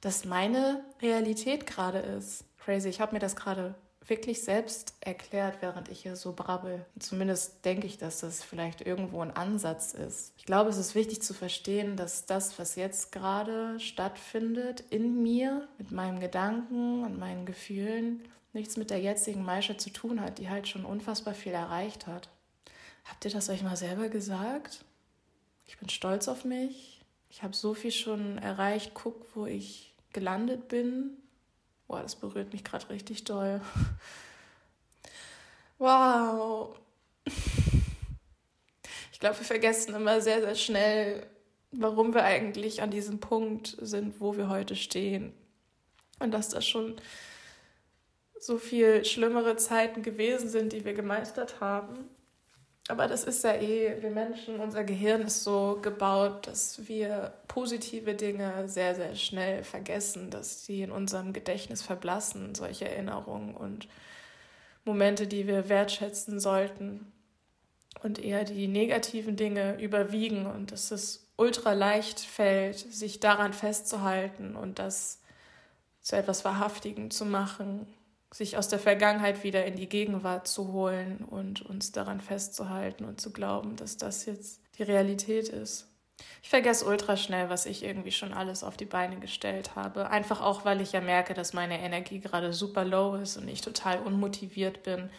dass 0.00 0.24
meine 0.24 0.84
Realität 1.00 1.64
gerade 1.64 2.00
ist. 2.00 2.44
Crazy, 2.58 2.88
ich 2.88 3.00
habe 3.00 3.12
mir 3.12 3.20
das 3.20 3.36
gerade 3.36 3.76
wirklich 4.06 4.42
selbst 4.42 4.94
erklärt, 5.00 5.58
während 5.60 5.88
ich 5.88 6.02
hier 6.02 6.16
so 6.16 6.32
brabbel. 6.32 6.84
Zumindest 6.98 7.64
denke 7.64 7.86
ich, 7.86 7.98
dass 7.98 8.20
das 8.20 8.42
vielleicht 8.42 8.80
irgendwo 8.80 9.20
ein 9.20 9.30
Ansatz 9.30 9.94
ist. 9.94 10.32
Ich 10.36 10.46
glaube, 10.46 10.70
es 10.70 10.78
ist 10.78 10.94
wichtig 10.94 11.22
zu 11.22 11.34
verstehen, 11.34 11.96
dass 11.96 12.26
das, 12.26 12.58
was 12.58 12.76
jetzt 12.76 13.12
gerade 13.12 13.78
stattfindet 13.78 14.82
in 14.90 15.22
mir, 15.22 15.68
mit 15.78 15.92
meinem 15.92 16.18
Gedanken 16.18 17.04
und 17.04 17.18
meinen 17.18 17.46
Gefühlen, 17.46 18.22
nichts 18.52 18.76
mit 18.76 18.90
der 18.90 19.00
jetzigen 19.00 19.44
Maische 19.44 19.76
zu 19.76 19.90
tun 19.90 20.20
hat, 20.20 20.38
die 20.38 20.48
halt 20.48 20.66
schon 20.66 20.84
unfassbar 20.84 21.34
viel 21.34 21.52
erreicht 21.52 22.06
hat. 22.06 22.28
Habt 23.04 23.24
ihr 23.24 23.30
das 23.30 23.48
euch 23.48 23.62
mal 23.62 23.76
selber 23.76 24.08
gesagt? 24.08 24.84
Ich 25.66 25.78
bin 25.78 25.88
stolz 25.88 26.26
auf 26.26 26.44
mich. 26.44 27.00
Ich 27.28 27.42
habe 27.42 27.54
so 27.54 27.74
viel 27.74 27.92
schon 27.92 28.38
erreicht. 28.38 28.92
Guck, 28.94 29.36
wo 29.36 29.46
ich 29.46 29.94
gelandet 30.12 30.68
bin. 30.68 31.16
Boah, 31.90 32.02
das 32.02 32.14
berührt 32.14 32.52
mich 32.52 32.62
gerade 32.62 32.88
richtig 32.88 33.24
doll. 33.24 33.60
Wow. 35.78 36.78
Ich 39.10 39.18
glaube, 39.18 39.38
wir 39.38 39.44
vergessen 39.44 39.96
immer 39.96 40.20
sehr, 40.20 40.40
sehr 40.40 40.54
schnell, 40.54 41.26
warum 41.72 42.14
wir 42.14 42.22
eigentlich 42.22 42.80
an 42.80 42.92
diesem 42.92 43.18
Punkt 43.18 43.76
sind, 43.80 44.20
wo 44.20 44.36
wir 44.36 44.48
heute 44.48 44.76
stehen. 44.76 45.32
Und 46.20 46.30
dass 46.30 46.50
das 46.50 46.64
schon 46.64 46.94
so 48.38 48.56
viel 48.56 49.04
schlimmere 49.04 49.56
Zeiten 49.56 50.02
gewesen 50.02 50.48
sind, 50.48 50.72
die 50.72 50.84
wir 50.84 50.94
gemeistert 50.94 51.60
haben. 51.60 52.08
Aber 52.90 53.06
das 53.06 53.22
ist 53.22 53.44
ja 53.44 53.54
eh, 53.54 54.02
wir 54.02 54.10
Menschen, 54.10 54.58
unser 54.58 54.82
Gehirn 54.82 55.22
ist 55.22 55.44
so 55.44 55.78
gebaut, 55.80 56.48
dass 56.48 56.88
wir 56.88 57.32
positive 57.46 58.14
Dinge 58.14 58.68
sehr, 58.68 58.96
sehr 58.96 59.14
schnell 59.14 59.62
vergessen, 59.62 60.30
dass 60.30 60.66
sie 60.66 60.82
in 60.82 60.90
unserem 60.90 61.32
Gedächtnis 61.32 61.82
verblassen, 61.82 62.56
solche 62.56 62.88
Erinnerungen 62.88 63.54
und 63.54 63.86
Momente, 64.84 65.28
die 65.28 65.46
wir 65.46 65.68
wertschätzen 65.68 66.40
sollten. 66.40 67.12
Und 68.02 68.18
eher 68.18 68.44
die 68.44 68.66
negativen 68.66 69.36
Dinge 69.36 69.80
überwiegen 69.80 70.46
und 70.46 70.72
dass 70.72 70.90
es 70.90 71.28
ultra 71.36 71.74
leicht 71.74 72.18
fällt, 72.18 72.78
sich 72.78 73.20
daran 73.20 73.52
festzuhalten 73.52 74.56
und 74.56 74.80
das 74.80 75.20
zu 76.00 76.16
etwas 76.16 76.44
Wahrhaftigem 76.44 77.10
zu 77.10 77.24
machen 77.24 77.86
sich 78.32 78.56
aus 78.56 78.68
der 78.68 78.78
Vergangenheit 78.78 79.42
wieder 79.42 79.64
in 79.64 79.76
die 79.76 79.88
Gegenwart 79.88 80.46
zu 80.46 80.72
holen 80.72 81.24
und 81.28 81.62
uns 81.62 81.92
daran 81.92 82.20
festzuhalten 82.20 83.04
und 83.04 83.20
zu 83.20 83.32
glauben, 83.32 83.76
dass 83.76 83.96
das 83.96 84.24
jetzt 84.26 84.60
die 84.78 84.84
Realität 84.84 85.48
ist. 85.48 85.88
Ich 86.42 86.50
vergesse 86.50 86.84
ultra 86.84 87.16
schnell, 87.16 87.48
was 87.48 87.66
ich 87.66 87.82
irgendwie 87.82 88.12
schon 88.12 88.32
alles 88.32 88.62
auf 88.62 88.76
die 88.76 88.84
Beine 88.84 89.18
gestellt 89.18 89.74
habe. 89.74 90.10
Einfach 90.10 90.40
auch, 90.40 90.64
weil 90.64 90.80
ich 90.80 90.92
ja 90.92 91.00
merke, 91.00 91.34
dass 91.34 91.52
meine 91.52 91.80
Energie 91.80 92.20
gerade 92.20 92.52
super 92.52 92.84
low 92.84 93.16
ist 93.16 93.36
und 93.36 93.48
ich 93.48 93.62
total 93.62 94.00
unmotiviert 94.00 94.82
bin. 94.82 95.10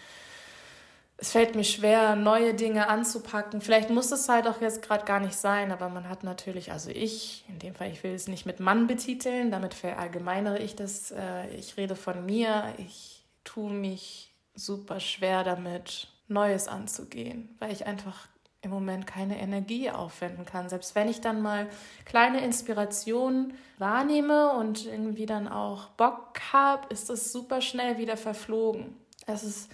Es 1.21 1.33
fällt 1.33 1.53
mir 1.53 1.63
schwer, 1.63 2.15
neue 2.15 2.55
Dinge 2.55 2.89
anzupacken. 2.89 3.61
Vielleicht 3.61 3.91
muss 3.91 4.11
es 4.11 4.27
halt 4.27 4.47
auch 4.47 4.59
jetzt 4.59 4.81
gerade 4.81 5.05
gar 5.05 5.19
nicht 5.19 5.35
sein, 5.35 5.71
aber 5.71 5.87
man 5.87 6.09
hat 6.09 6.23
natürlich, 6.23 6.71
also 6.71 6.89
ich, 6.89 7.45
in 7.47 7.59
dem 7.59 7.75
Fall, 7.75 7.91
ich 7.91 8.03
will 8.03 8.15
es 8.15 8.27
nicht 8.27 8.47
mit 8.47 8.59
Mann 8.59 8.87
betiteln, 8.87 9.51
damit 9.51 9.75
verallgemeinere 9.75 10.57
ich 10.57 10.75
das. 10.75 11.11
Äh, 11.11 11.47
ich 11.55 11.77
rede 11.77 11.95
von 11.95 12.25
mir. 12.25 12.73
Ich 12.79 13.23
tue 13.43 13.71
mich 13.71 14.33
super 14.55 14.99
schwer 14.99 15.43
damit, 15.43 16.07
Neues 16.27 16.67
anzugehen, 16.67 17.55
weil 17.59 17.71
ich 17.71 17.85
einfach 17.85 18.27
im 18.63 18.71
Moment 18.71 19.05
keine 19.05 19.39
Energie 19.39 19.91
aufwenden 19.91 20.45
kann. 20.45 20.69
Selbst 20.69 20.95
wenn 20.95 21.07
ich 21.07 21.21
dann 21.21 21.43
mal 21.43 21.67
kleine 22.05 22.43
Inspirationen 22.43 23.53
wahrnehme 23.77 24.53
und 24.53 24.87
irgendwie 24.87 25.27
dann 25.27 25.47
auch 25.47 25.89
Bock 25.89 26.39
habe, 26.51 26.91
ist 26.91 27.11
das 27.11 27.31
super 27.31 27.61
schnell 27.61 27.99
wieder 27.99 28.17
verflogen. 28.17 28.95
Es 29.27 29.43
ist 29.43 29.71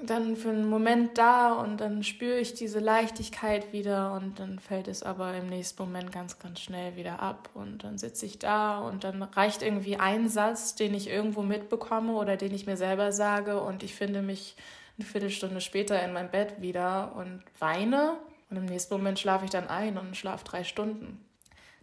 dann 0.00 0.36
für 0.36 0.48
einen 0.48 0.68
Moment 0.68 1.18
da 1.18 1.52
und 1.52 1.78
dann 1.78 2.02
spüre 2.02 2.38
ich 2.38 2.54
diese 2.54 2.80
Leichtigkeit 2.80 3.72
wieder 3.72 4.14
und 4.14 4.38
dann 4.38 4.58
fällt 4.58 4.88
es 4.88 5.02
aber 5.02 5.34
im 5.34 5.48
nächsten 5.48 5.82
Moment 5.82 6.10
ganz, 6.10 6.38
ganz 6.38 6.60
schnell 6.60 6.96
wieder 6.96 7.20
ab 7.20 7.50
und 7.52 7.84
dann 7.84 7.98
sitze 7.98 8.24
ich 8.24 8.38
da 8.38 8.78
und 8.78 9.04
dann 9.04 9.22
reicht 9.22 9.62
irgendwie 9.62 9.96
ein 9.96 10.28
Satz, 10.28 10.74
den 10.74 10.94
ich 10.94 11.08
irgendwo 11.08 11.42
mitbekomme 11.42 12.14
oder 12.14 12.36
den 12.36 12.54
ich 12.54 12.66
mir 12.66 12.78
selber 12.78 13.12
sage 13.12 13.60
und 13.60 13.82
ich 13.82 13.94
finde 13.94 14.22
mich 14.22 14.56
eine 14.98 15.06
Viertelstunde 15.06 15.60
später 15.60 16.02
in 16.02 16.14
meinem 16.14 16.30
Bett 16.30 16.62
wieder 16.62 17.14
und 17.14 17.42
weine 17.58 18.16
und 18.48 18.56
im 18.56 18.64
nächsten 18.64 18.94
Moment 18.94 19.18
schlafe 19.18 19.44
ich 19.44 19.50
dann 19.50 19.68
ein 19.68 19.98
und 19.98 20.16
schlafe 20.16 20.44
drei 20.44 20.64
Stunden. 20.64 21.22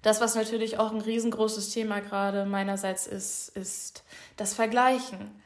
Das, 0.01 0.22
was 0.22 0.36
natürlich 0.36 0.80
auch 0.80 0.92
ein 0.92 1.01
riesengroßes 1.01 1.72
Thema 1.72 2.00
gerade 2.00 2.46
meinerseits 2.46 3.06
ist, 3.06 3.50
ist 3.50 4.04
das 4.38 4.54
Vergleichen. 4.54 5.42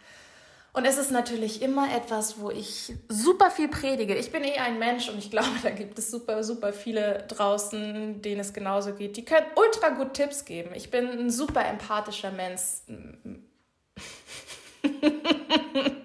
Und 0.76 0.86
es 0.86 0.98
ist 0.98 1.12
natürlich 1.12 1.62
immer 1.62 1.96
etwas, 1.96 2.40
wo 2.40 2.50
ich 2.50 2.94
super 3.08 3.52
viel 3.52 3.68
predige. 3.68 4.16
Ich 4.16 4.32
bin 4.32 4.44
eh 4.44 4.58
ein 4.58 4.80
Mensch 4.80 5.08
und 5.08 5.20
ich 5.20 5.30
glaube, 5.30 5.52
da 5.64 5.70
gibt 5.70 6.00
es 6.00 6.10
super, 6.10 6.44
super 6.44 6.74
viele 6.74 7.26
draußen, 7.28 8.24
denen 8.24 8.42
es 8.42 8.54
genauso 8.54 8.96
geht. 8.96 9.16
Die 9.16 9.24
können 9.24 9.46
ultra 9.56 9.90
gut 9.90 10.16
Tipps 10.16 10.46
geben. 10.46 10.72
Ich 10.74 10.90
bin 10.90 11.08
ein 11.08 11.30
super 11.30 11.64
empathischer 11.64 12.32
Mensch. 12.32 12.62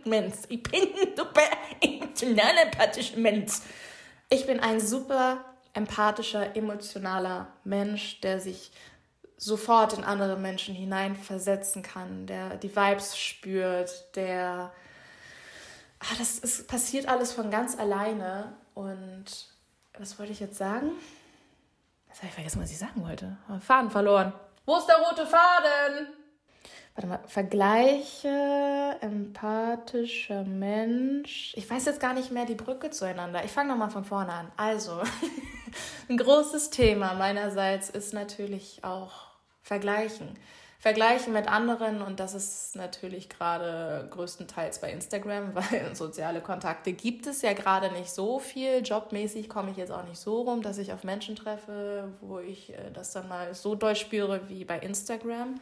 Mensch. 0.04 0.36
Ich 0.48 0.62
bin 0.62 0.82
ein 0.82 1.16
super 1.16 1.42
emotional 1.80 2.58
empathischer 2.62 3.16
Mensch. 3.16 3.54
Ich 4.28 4.46
bin 4.46 4.60
ein 4.60 4.80
super 4.80 5.46
empathischer, 5.72 6.54
emotionaler 6.54 7.54
Mensch, 7.64 8.20
der 8.20 8.38
sich 8.38 8.70
sofort 9.38 9.92
in 9.94 10.04
andere 10.04 10.36
Menschen 10.36 10.74
hineinversetzen 10.74 11.82
kann, 11.82 12.26
der 12.26 12.56
die 12.56 12.74
Vibes 12.74 13.16
spürt, 13.16 14.14
der 14.16 14.72
ah, 16.00 16.14
das 16.18 16.38
ist, 16.40 16.68
passiert 16.68 17.08
alles 17.08 17.32
von 17.32 17.50
ganz 17.50 17.78
alleine. 17.78 18.52
Und 18.74 19.24
was 19.96 20.18
wollte 20.18 20.32
ich 20.32 20.40
jetzt 20.40 20.58
sagen? 20.58 20.90
Jetzt 22.08 22.18
habe 22.18 22.28
ich 22.28 22.34
vergessen, 22.34 22.62
was 22.62 22.70
ich 22.70 22.78
sagen 22.78 23.04
wollte. 23.04 23.36
Faden 23.60 23.90
verloren. 23.90 24.32
Wo 24.66 24.76
ist 24.76 24.86
der 24.86 24.96
rote 24.96 25.24
Faden? 25.26 26.08
Warte 26.94 27.08
mal, 27.08 27.20
Vergleiche, 27.28 28.96
empathischer 29.00 30.42
Mensch. 30.42 31.52
Ich 31.56 31.70
weiß 31.70 31.84
jetzt 31.84 32.00
gar 32.00 32.12
nicht 32.12 32.32
mehr 32.32 32.44
die 32.44 32.56
Brücke 32.56 32.90
zueinander. 32.90 33.44
Ich 33.44 33.52
fange 33.52 33.70
nochmal 33.70 33.90
von 33.90 34.04
vorne 34.04 34.32
an. 34.32 34.52
Also, 34.56 35.00
ein 36.08 36.16
großes 36.16 36.70
Thema 36.70 37.14
meinerseits 37.14 37.88
ist 37.88 38.14
natürlich 38.14 38.82
auch 38.82 39.27
vergleichen. 39.68 40.36
vergleichen 40.80 41.32
mit 41.32 41.48
anderen 41.48 42.02
und 42.02 42.20
das 42.20 42.34
ist 42.34 42.76
natürlich 42.76 43.28
gerade 43.28 44.06
größtenteils 44.10 44.80
bei 44.80 44.92
Instagram, 44.92 45.54
weil 45.54 45.94
soziale 45.94 46.40
Kontakte 46.40 46.92
gibt 46.92 47.26
es 47.26 47.42
ja 47.42 47.52
gerade 47.52 47.90
nicht 47.92 48.10
so 48.10 48.38
viel. 48.38 48.80
Jobmäßig 48.82 49.48
komme 49.48 49.72
ich 49.72 49.76
jetzt 49.76 49.90
auch 49.90 50.04
nicht 50.04 50.20
so 50.20 50.42
rum, 50.42 50.62
dass 50.62 50.78
ich 50.78 50.92
auf 50.92 51.04
Menschen 51.04 51.36
treffe, 51.36 52.12
wo 52.20 52.38
ich 52.38 52.72
äh, 52.72 52.90
das 52.92 53.12
dann 53.12 53.28
mal 53.28 53.54
so 53.54 53.74
doll 53.74 53.96
spüre 53.96 54.48
wie 54.48 54.64
bei 54.64 54.78
Instagram. 54.78 55.60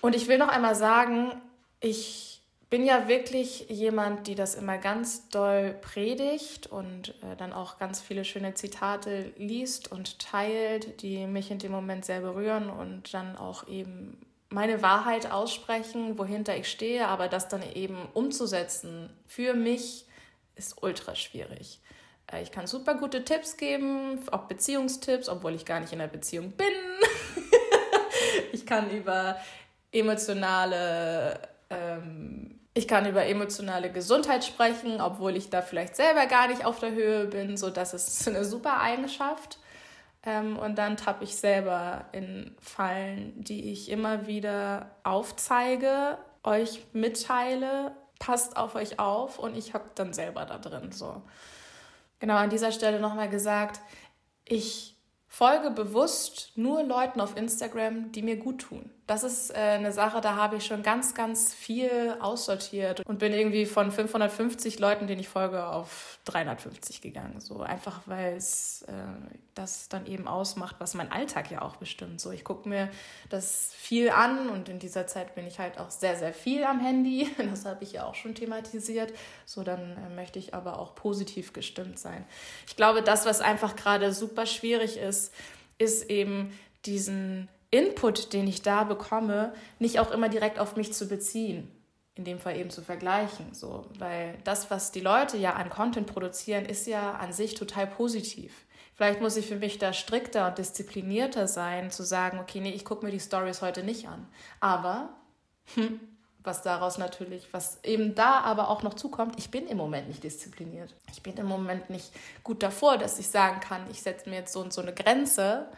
Und 0.00 0.14
ich 0.14 0.28
will 0.28 0.38
noch 0.38 0.48
einmal 0.48 0.74
sagen, 0.74 1.32
ich 1.80 2.27
bin 2.70 2.84
ja 2.84 3.08
wirklich 3.08 3.68
jemand, 3.70 4.26
die 4.26 4.34
das 4.34 4.54
immer 4.54 4.76
ganz 4.76 5.28
doll 5.30 5.74
predigt 5.80 6.66
und 6.66 7.14
äh, 7.22 7.36
dann 7.36 7.52
auch 7.52 7.78
ganz 7.78 8.00
viele 8.00 8.24
schöne 8.24 8.54
Zitate 8.54 9.32
liest 9.36 9.90
und 9.90 10.18
teilt, 10.18 11.00
die 11.00 11.26
mich 11.26 11.50
in 11.50 11.58
dem 11.58 11.72
Moment 11.72 12.04
sehr 12.04 12.20
berühren 12.20 12.68
und 12.68 13.14
dann 13.14 13.36
auch 13.36 13.66
eben 13.68 14.18
meine 14.50 14.82
Wahrheit 14.82 15.30
aussprechen, 15.30 16.18
wohinter 16.18 16.56
ich 16.56 16.70
stehe, 16.70 17.08
aber 17.08 17.28
das 17.28 17.48
dann 17.48 17.62
eben 17.74 17.96
umzusetzen 18.14 19.10
für 19.26 19.54
mich 19.54 20.06
ist 20.54 20.82
ultra 20.82 21.14
schwierig. 21.14 21.80
Äh, 22.30 22.42
ich 22.42 22.52
kann 22.52 22.66
super 22.66 22.94
gute 22.94 23.24
Tipps 23.24 23.56
geben, 23.56 24.20
auch 24.30 24.44
Beziehungstipps, 24.44 25.30
obwohl 25.30 25.54
ich 25.54 25.64
gar 25.64 25.80
nicht 25.80 25.92
in 25.94 26.00
einer 26.00 26.10
Beziehung 26.10 26.52
bin. 26.52 26.66
ich 28.52 28.66
kann 28.66 28.90
über 28.90 29.38
emotionale 29.90 31.48
ähm, 31.70 32.57
ich 32.78 32.86
kann 32.86 33.06
über 33.06 33.26
emotionale 33.26 33.90
Gesundheit 33.90 34.44
sprechen, 34.44 35.00
obwohl 35.00 35.36
ich 35.36 35.50
da 35.50 35.62
vielleicht 35.62 35.96
selber 35.96 36.26
gar 36.26 36.46
nicht 36.46 36.64
auf 36.64 36.78
der 36.78 36.92
Höhe 36.92 37.26
bin. 37.26 37.56
So, 37.56 37.70
das 37.70 37.92
ist 37.92 38.28
eine 38.28 38.44
super 38.44 38.80
Eigenschaft. 38.80 39.58
Ähm, 40.22 40.56
und 40.56 40.78
dann 40.78 40.96
tappe 40.96 41.24
ich 41.24 41.34
selber 41.34 42.04
in 42.12 42.54
Fallen, 42.60 43.32
die 43.36 43.72
ich 43.72 43.90
immer 43.90 44.28
wieder 44.28 44.92
aufzeige, 45.02 46.18
euch 46.44 46.84
mitteile, 46.92 47.96
passt 48.20 48.56
auf 48.56 48.76
euch 48.76 49.00
auf 49.00 49.40
und 49.40 49.56
ich 49.56 49.74
hocke 49.74 49.90
dann 49.96 50.12
selber 50.12 50.44
da 50.44 50.58
drin. 50.58 50.92
So. 50.92 51.22
Genau 52.20 52.36
an 52.36 52.50
dieser 52.50 52.70
Stelle 52.70 53.00
nochmal 53.00 53.28
gesagt, 53.28 53.80
ich 54.44 54.96
folge 55.26 55.72
bewusst 55.72 56.52
nur 56.54 56.84
Leuten 56.84 57.20
auf 57.20 57.36
Instagram, 57.36 58.12
die 58.12 58.22
mir 58.22 58.36
gut 58.36 58.60
tun 58.60 58.88
das 59.08 59.24
ist 59.24 59.50
äh, 59.50 59.54
eine 59.54 59.90
Sache, 59.90 60.20
da 60.20 60.36
habe 60.36 60.56
ich 60.56 60.66
schon 60.66 60.82
ganz, 60.82 61.14
ganz 61.14 61.54
viel 61.54 62.14
aussortiert 62.20 63.00
und 63.06 63.18
bin 63.18 63.32
irgendwie 63.32 63.64
von 63.64 63.90
550 63.90 64.78
Leuten, 64.78 65.06
denen 65.06 65.20
ich 65.20 65.30
folge, 65.30 65.64
auf 65.66 66.18
350 66.26 67.00
gegangen. 67.00 67.40
So 67.40 67.62
einfach, 67.62 68.02
weil 68.04 68.36
es 68.36 68.82
äh, 68.82 68.92
das 69.54 69.88
dann 69.88 70.06
eben 70.06 70.28
ausmacht, 70.28 70.76
was 70.78 70.92
mein 70.92 71.10
Alltag 71.10 71.50
ja 71.50 71.62
auch 71.62 71.76
bestimmt. 71.76 72.20
So, 72.20 72.32
ich 72.32 72.44
gucke 72.44 72.68
mir 72.68 72.90
das 73.30 73.72
viel 73.74 74.10
an 74.10 74.50
und 74.50 74.68
in 74.68 74.78
dieser 74.78 75.06
Zeit 75.06 75.34
bin 75.34 75.46
ich 75.46 75.58
halt 75.58 75.78
auch 75.78 75.90
sehr, 75.90 76.16
sehr 76.16 76.34
viel 76.34 76.62
am 76.64 76.78
Handy. 76.78 77.28
Das 77.48 77.64
habe 77.64 77.82
ich 77.82 77.92
ja 77.92 78.04
auch 78.04 78.14
schon 78.14 78.34
thematisiert. 78.34 79.14
So, 79.46 79.62
dann 79.62 79.96
äh, 79.96 80.14
möchte 80.14 80.38
ich 80.38 80.52
aber 80.52 80.78
auch 80.78 80.94
positiv 80.94 81.54
gestimmt 81.54 81.98
sein. 81.98 82.26
Ich 82.66 82.76
glaube, 82.76 83.02
das, 83.02 83.24
was 83.24 83.40
einfach 83.40 83.74
gerade 83.74 84.12
super 84.12 84.44
schwierig 84.44 84.98
ist, 84.98 85.32
ist 85.78 86.10
eben 86.10 86.52
diesen 86.84 87.48
Input, 87.70 88.32
den 88.32 88.46
ich 88.46 88.62
da 88.62 88.84
bekomme, 88.84 89.52
nicht 89.78 90.00
auch 90.00 90.10
immer 90.10 90.28
direkt 90.28 90.58
auf 90.58 90.76
mich 90.76 90.92
zu 90.92 91.08
beziehen. 91.08 91.70
In 92.14 92.24
dem 92.24 92.40
Fall 92.40 92.56
eben 92.56 92.70
zu 92.70 92.82
vergleichen. 92.82 93.54
So. 93.54 93.86
Weil 93.98 94.38
das, 94.44 94.70
was 94.70 94.90
die 94.90 95.00
Leute 95.00 95.36
ja 95.36 95.52
an 95.52 95.70
Content 95.70 96.06
produzieren, 96.06 96.64
ist 96.64 96.86
ja 96.86 97.12
an 97.12 97.32
sich 97.32 97.54
total 97.54 97.86
positiv. 97.86 98.52
Vielleicht 98.94 99.20
muss 99.20 99.36
ich 99.36 99.46
für 99.46 99.54
mich 99.54 99.78
da 99.78 99.92
strikter 99.92 100.48
und 100.48 100.58
disziplinierter 100.58 101.46
sein, 101.46 101.92
zu 101.92 102.02
sagen, 102.02 102.40
okay, 102.40 102.58
nee, 102.58 102.72
ich 102.72 102.84
gucke 102.84 103.04
mir 103.04 103.12
die 103.12 103.20
Stories 103.20 103.62
heute 103.62 103.84
nicht 103.84 104.08
an. 104.08 104.26
Aber, 104.58 105.10
hm, 105.74 106.00
was 106.42 106.62
daraus 106.62 106.98
natürlich, 106.98 107.46
was 107.52 107.78
eben 107.84 108.16
da 108.16 108.40
aber 108.40 108.70
auch 108.70 108.82
noch 108.82 108.94
zukommt, 108.94 109.38
ich 109.38 109.52
bin 109.52 109.68
im 109.68 109.76
Moment 109.76 110.08
nicht 110.08 110.24
diszipliniert. 110.24 110.94
Ich 111.12 111.22
bin 111.22 111.36
im 111.36 111.46
Moment 111.46 111.90
nicht 111.90 112.10
gut 112.42 112.62
davor, 112.62 112.98
dass 112.98 113.20
ich 113.20 113.28
sagen 113.28 113.60
kann, 113.60 113.82
ich 113.90 114.02
setze 114.02 114.28
mir 114.28 114.36
jetzt 114.36 114.52
so 114.52 114.60
und 114.60 114.72
so 114.72 114.80
eine 114.80 114.94
Grenze 114.94 115.68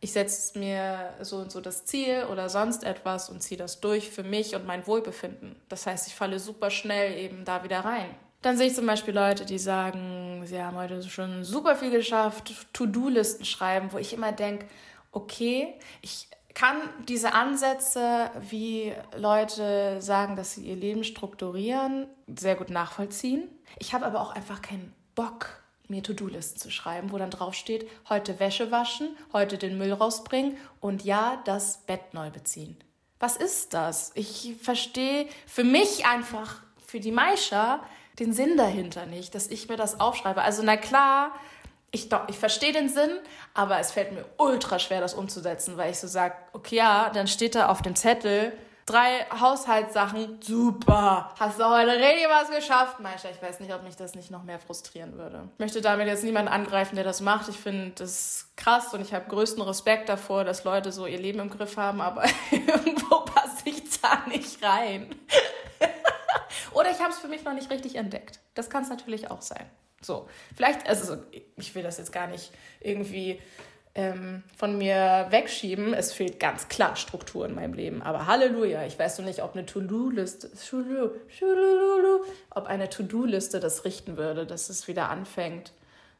ich 0.00 0.12
setze 0.12 0.58
mir 0.58 1.14
so 1.20 1.36
und 1.36 1.50
so 1.50 1.60
das 1.60 1.84
Ziel 1.84 2.24
oder 2.30 2.48
sonst 2.48 2.84
etwas 2.84 3.30
und 3.30 3.42
ziehe 3.42 3.58
das 3.58 3.80
durch 3.80 4.10
für 4.10 4.22
mich 4.22 4.54
und 4.54 4.66
mein 4.66 4.86
Wohlbefinden. 4.86 5.56
Das 5.68 5.86
heißt, 5.86 6.06
ich 6.06 6.14
falle 6.14 6.38
super 6.38 6.70
schnell 6.70 7.18
eben 7.18 7.44
da 7.44 7.64
wieder 7.64 7.80
rein. 7.80 8.14
Dann 8.42 8.56
sehe 8.56 8.68
ich 8.68 8.74
zum 8.74 8.86
Beispiel 8.86 9.14
Leute, 9.14 9.44
die 9.44 9.58
sagen, 9.58 10.42
sie 10.44 10.62
haben 10.62 10.76
heute 10.76 11.02
schon 11.02 11.42
super 11.42 11.74
viel 11.74 11.90
geschafft, 11.90 12.52
To-Do-Listen 12.74 13.44
schreiben, 13.44 13.92
wo 13.92 13.98
ich 13.98 14.12
immer 14.12 14.32
denke, 14.32 14.66
okay, 15.10 15.74
ich 16.02 16.28
kann 16.54 16.76
diese 17.08 17.32
Ansätze, 17.32 18.30
wie 18.48 18.92
Leute 19.16 20.00
sagen, 20.00 20.36
dass 20.36 20.54
sie 20.54 20.62
ihr 20.62 20.76
Leben 20.76 21.04
strukturieren, 21.04 22.06
sehr 22.34 22.54
gut 22.54 22.70
nachvollziehen. 22.70 23.48
Ich 23.78 23.92
habe 23.94 24.06
aber 24.06 24.20
auch 24.20 24.30
einfach 24.30 24.62
keinen 24.62 24.94
Bock 25.14 25.48
mir 25.90 26.02
To-Do-Listen 26.02 26.58
zu 26.58 26.70
schreiben, 26.70 27.12
wo 27.12 27.18
dann 27.18 27.30
drauf 27.30 27.54
steht, 27.54 27.88
heute 28.08 28.38
Wäsche 28.40 28.70
waschen, 28.70 29.16
heute 29.32 29.58
den 29.58 29.78
Müll 29.78 29.92
rausbringen 29.92 30.56
und 30.80 31.04
ja, 31.04 31.40
das 31.44 31.78
Bett 31.86 32.12
neu 32.12 32.30
beziehen. 32.30 32.76
Was 33.18 33.36
ist 33.36 33.74
das? 33.74 34.12
Ich 34.14 34.54
verstehe 34.60 35.26
für 35.46 35.64
mich 35.64 36.06
einfach, 36.06 36.62
für 36.86 37.00
die 37.00 37.12
Maisha, 37.12 37.82
den 38.18 38.32
Sinn 38.32 38.56
dahinter 38.56 39.06
nicht, 39.06 39.34
dass 39.34 39.48
ich 39.48 39.68
mir 39.68 39.76
das 39.76 40.00
aufschreibe. 40.00 40.42
Also 40.42 40.62
na 40.62 40.76
klar, 40.76 41.32
ich, 41.90 42.08
ich 42.28 42.38
verstehe 42.38 42.72
den 42.72 42.88
Sinn, 42.88 43.10
aber 43.54 43.78
es 43.78 43.92
fällt 43.92 44.12
mir 44.12 44.24
ultra 44.36 44.78
schwer, 44.78 45.00
das 45.00 45.14
umzusetzen, 45.14 45.76
weil 45.76 45.92
ich 45.92 45.98
so 45.98 46.06
sage, 46.06 46.34
okay, 46.52 46.76
ja, 46.76 47.10
dann 47.10 47.26
steht 47.26 47.54
da 47.54 47.68
auf 47.68 47.82
dem 47.82 47.96
Zettel, 47.96 48.52
drei 48.86 49.26
Haushaltssachen, 49.38 50.40
super. 50.40 51.34
Hast 51.38 51.58
du 51.58 51.64
heute 51.64 51.92
richtig 51.92 52.26
was 52.28 52.50
geschafft, 52.50 53.00
Meister? 53.00 53.30
Ich 53.30 53.42
weiß 53.42 53.60
nicht, 53.60 53.74
ob 53.74 53.82
mich 53.82 53.96
das 53.96 54.14
nicht 54.14 54.30
noch 54.30 54.44
mehr 54.44 54.60
frustrieren 54.60 55.18
würde. 55.18 55.48
Ich 55.54 55.58
möchte 55.58 55.80
damit 55.80 56.06
jetzt 56.06 56.22
niemanden 56.22 56.48
angreifen, 56.48 56.94
der 56.94 57.04
das 57.04 57.20
macht. 57.20 57.48
Ich 57.48 57.56
finde 57.56 57.90
das 57.96 58.48
krass 58.56 58.94
und 58.94 59.00
ich 59.00 59.12
habe 59.12 59.28
größten 59.28 59.60
Respekt 59.62 60.08
davor, 60.08 60.44
dass 60.44 60.64
Leute 60.64 60.92
so 60.92 61.06
ihr 61.06 61.18
Leben 61.18 61.40
im 61.40 61.50
Griff 61.50 61.76
haben, 61.76 62.00
aber 62.00 62.24
irgendwo 62.50 63.20
passe 63.20 63.64
ich 63.64 64.00
da 64.00 64.22
nicht 64.28 64.62
rein. 64.62 65.14
Oder 66.72 66.90
ich 66.90 67.00
habe 67.00 67.10
es 67.10 67.18
für 67.18 67.28
mich 67.28 67.44
noch 67.44 67.54
nicht 67.54 67.70
richtig 67.70 67.96
entdeckt. 67.96 68.38
Das 68.54 68.70
kann 68.70 68.82
es 68.82 68.88
natürlich 68.88 69.30
auch 69.30 69.42
sein. 69.42 69.66
So, 70.02 70.28
vielleicht, 70.54 70.86
also 70.88 71.16
ich 71.56 71.74
will 71.74 71.82
das 71.82 71.98
jetzt 71.98 72.12
gar 72.12 72.26
nicht 72.26 72.52
irgendwie 72.80 73.40
ähm, 73.96 74.42
von 74.56 74.76
mir 74.76 75.26
wegschieben. 75.30 75.94
Es 75.94 76.12
fehlt 76.12 76.38
ganz 76.38 76.68
klar 76.68 76.96
Struktur 76.96 77.46
in 77.46 77.54
meinem 77.54 77.72
Leben. 77.72 78.02
Aber 78.02 78.26
Halleluja, 78.26 78.84
ich 78.84 78.98
weiß 78.98 79.18
noch 79.18 79.24
nicht, 79.24 79.42
ob 79.42 79.54
eine 79.54 79.64
To-Do-Liste, 79.64 80.50
ob 82.50 82.66
eine 82.66 82.90
To-Do-Liste 82.90 83.58
das 83.58 83.84
richten 83.86 84.18
würde, 84.18 84.46
dass 84.46 84.68
es 84.68 84.86
wieder 84.86 85.08
anfängt, 85.08 85.72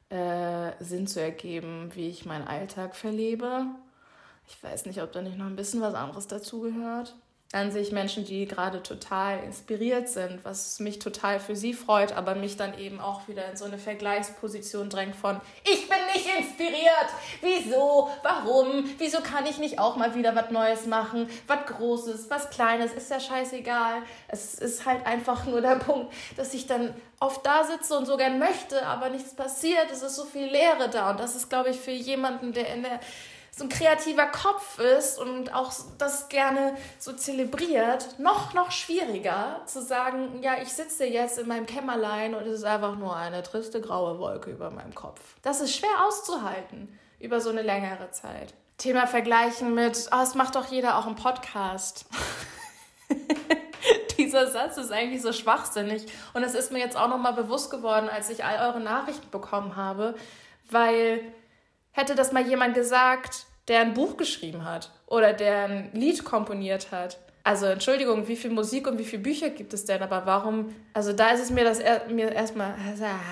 äh, 0.09 0.73
Sinn 0.81 1.07
zu 1.07 1.21
ergeben, 1.21 1.91
wie 1.95 2.09
ich 2.09 2.25
meinen 2.25 2.49
Alltag 2.49 2.97
verlebe. 2.97 3.67
Ich 4.49 4.62
weiß 4.62 4.87
nicht, 4.87 5.03
ob 5.03 5.12
da 5.12 5.21
nicht 5.21 5.37
noch 5.37 5.47
ein 5.47 5.57
bisschen 5.57 5.83
was 5.83 5.95
anderes 5.95 6.27
dazugehört 6.27 7.15
an 7.52 7.70
sich 7.70 7.92
Menschen, 7.92 8.24
die 8.24 8.46
gerade 8.46 8.82
total 8.82 9.42
inspiriert 9.44 10.09
sind, 10.09 10.44
was 10.44 10.80
mich 10.80 10.98
total 10.98 11.38
für 11.38 11.54
sie 11.54 11.74
freut, 11.74 12.12
aber 12.12 12.35
mich 12.35 12.56
dann 12.56 12.76
eben 12.76 13.00
auch 13.00 13.28
wieder 13.28 13.48
in 13.48 13.56
so 13.56 13.64
eine 13.64 13.78
Vergleichsposition 13.78 14.90
drängt 14.90 15.14
von, 15.14 15.40
ich 15.62 15.88
bin 15.88 15.98
nicht 16.12 16.28
inspiriert, 16.38 17.06
wieso, 17.40 18.11
warum, 18.22 18.85
wieso 18.98 19.20
kann 19.20 19.46
ich 19.46 19.59
nicht 19.59 19.78
auch 19.78 19.96
mal 19.96 20.14
wieder 20.16 20.35
was 20.35 20.50
Neues 20.50 20.87
machen, 20.87 21.28
was 21.46 21.66
Großes, 21.66 22.30
was 22.30 22.50
Kleines, 22.50 22.92
ist 22.92 23.11
ja 23.11 23.20
scheißegal. 23.20 24.02
Es 24.28 24.54
ist 24.54 24.85
halt 24.85 25.06
einfach 25.06 25.46
nur 25.46 25.61
der 25.61 25.76
Punkt, 25.76 26.12
dass 26.37 26.52
ich 26.52 26.66
dann 26.66 26.94
oft 27.20 27.46
da 27.46 27.62
sitze 27.64 27.96
und 27.96 28.06
so 28.06 28.16
gern 28.16 28.38
möchte, 28.40 28.85
aber 28.85 29.09
nichts 29.09 29.35
passiert, 29.35 29.90
es 29.92 30.02
ist 30.02 30.16
so 30.16 30.24
viel 30.24 30.46
Leere 30.46 30.90
da. 30.90 31.11
Und 31.11 31.20
das 31.20 31.37
ist, 31.37 31.48
glaube 31.48 31.70
ich, 31.70 31.78
für 31.78 31.92
jemanden, 31.92 32.52
der 32.52 32.74
in 32.74 32.82
der 32.82 33.00
so 33.57 33.64
ein 33.64 33.71
kreativer 33.71 34.27
Kopf 34.27 34.79
ist 34.79 35.19
und 35.19 35.55
auch 35.55 35.73
das 35.97 36.29
gerne 36.29 36.77
so 36.99 37.14
zelebriert, 37.14 38.19
noch, 38.19 38.53
noch 38.53 38.71
schwieriger 38.71 39.62
zu 39.64 39.81
sagen, 39.81 40.42
ja, 40.42 40.57
ich 40.61 40.69
sitze 40.75 41.07
jetzt 41.07 41.38
in 41.38 41.49
meinem 41.49 41.64
Kämmerlein 41.64 42.35
und 42.35 42.47
es 42.47 42.59
ist 42.59 42.64
einfach 42.64 42.97
nur 42.97 43.16
eine 43.16 43.42
triste 43.42 43.81
graue 43.81 44.19
Wolke 44.19 44.51
über 44.51 44.71
meinem 44.71 44.95
Kopf. 44.95 45.21
Das 45.40 45.62
ist 45.62 45.75
schwer 45.75 46.05
auszuhalten 46.07 46.99
über 47.19 47.40
so 47.40 47.49
eine 47.49 47.62
längere 47.62 48.11
Zeit. 48.11 48.53
Thema 48.77 49.07
vergleichen 49.07 49.75
mit, 49.75 50.11
oh, 50.12 50.23
es 50.23 50.35
macht 50.35 50.55
doch 50.55 50.66
jeder 50.66 50.99
auch 50.99 51.07
einen 51.07 51.16
Podcast. 51.16 52.05
Dieser 54.19 54.51
Satz 54.51 54.77
ist 54.77 54.92
eigentlich 54.92 55.23
so 55.23 55.33
schwachsinnig 55.33 56.05
und 56.35 56.42
es 56.42 56.55
ist 56.55 56.73
mir 56.73 56.81
jetzt 56.81 56.97
auch 56.97 57.09
nochmal 57.09 57.33
bewusst 57.33 57.71
geworden, 57.71 58.11
als 58.11 58.29
ich 58.29 58.45
all 58.45 58.69
eure 58.69 58.81
Nachrichten 58.81 59.31
bekommen 59.31 59.77
habe, 59.77 60.14
weil 60.71 61.23
hätte 61.96 62.14
das 62.14 62.30
mal 62.32 62.46
jemand 62.46 62.74
gesagt, 62.74 63.46
der 63.68 63.80
ein 63.80 63.94
Buch 63.94 64.16
geschrieben 64.16 64.64
hat 64.64 64.92
oder 65.06 65.32
der 65.32 65.64
ein 65.64 65.90
Lied 65.92 66.24
komponiert 66.24 66.92
hat. 66.92 67.18
Also 67.42 67.66
Entschuldigung, 67.66 68.28
wie 68.28 68.37
viel 68.37 68.50
Musik 68.50 68.87
und 68.87 68.98
wie 68.98 69.04
viele 69.04 69.22
Bücher 69.22 69.50
gibt 69.50 69.72
es 69.72 69.85
denn? 69.85 70.02
Aber 70.02 70.26
warum? 70.26 70.74
Also 70.92 71.12
da 71.12 71.30
ist 71.30 71.40
es 71.40 71.50
mir 71.50 71.64
das 71.64 71.78
er, 71.78 72.06
mir 72.09 72.32
erstmal 72.32 72.74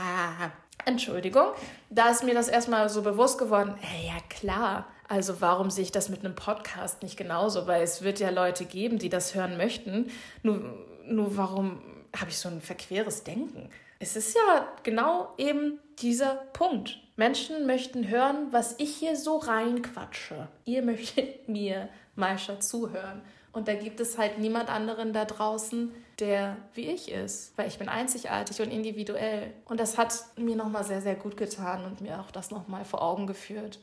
Entschuldigung, 0.85 1.48
da 1.90 2.11
ist 2.11 2.24
mir 2.24 2.35
das 2.35 2.48
erstmal 2.48 2.88
so 2.88 3.03
bewusst 3.03 3.38
geworden. 3.38 3.74
Hey, 3.81 4.09
ja 4.09 4.20
klar. 4.29 4.87
Also 5.09 5.40
warum 5.40 5.70
sehe 5.70 5.85
ich 5.85 5.92
das 5.92 6.09
mit 6.09 6.24
einem 6.24 6.35
Podcast 6.35 7.03
nicht 7.03 7.16
genauso? 7.16 7.66
Weil 7.66 7.83
es 7.83 8.03
wird 8.03 8.20
ja 8.20 8.31
Leute 8.31 8.64
geben, 8.64 8.98
die 8.98 9.09
das 9.09 9.35
hören 9.35 9.57
möchten. 9.57 10.11
Nur, 10.42 10.62
nur 11.05 11.37
warum 11.37 11.83
habe 12.16 12.31
ich 12.31 12.38
so 12.38 12.48
ein 12.48 12.61
verqueres 12.61 13.24
Denken? 13.24 13.68
Es 13.99 14.17
ist 14.17 14.35
ja 14.35 14.69
genau 14.83 15.33
eben 15.39 15.79
dieser 15.99 16.35
Punkt. 16.53 16.99
Menschen 17.17 17.67
möchten 17.67 18.09
hören, 18.09 18.49
was 18.51 18.75
ich 18.79 18.97
hier 18.97 19.17
so 19.17 19.37
reinquatsche. 19.37 20.49
Ihr 20.65 20.83
möchtet 20.83 21.49
mir, 21.49 21.89
Maisha, 22.17 22.61
zuhören. 22.61 23.23
Und 23.53 23.69
da 23.69 23.75
gibt 23.75 24.01
es 24.01 24.19
halt 24.19 24.39
niemand 24.39 24.69
anderen 24.69 25.13
da 25.13 25.25
draußen, 25.25 25.93
der 26.19 26.57
wie 26.75 26.89
ich 26.89 27.11
ist, 27.11 27.57
weil 27.57 27.69
ich 27.69 27.79
bin 27.79 27.89
einzigartig 27.89 28.61
und 28.61 28.71
individuell. 28.73 29.53
Und 29.65 29.79
das 29.79 29.97
hat 29.97 30.13
mir 30.37 30.57
nochmal 30.57 30.83
sehr, 30.83 31.01
sehr 31.01 31.15
gut 31.15 31.37
getan 31.37 31.85
und 31.85 32.01
mir 32.01 32.21
auch 32.21 32.33
das 32.33 32.51
nochmal 32.51 32.85
vor 32.85 33.01
Augen 33.01 33.29
geführt, 33.29 33.79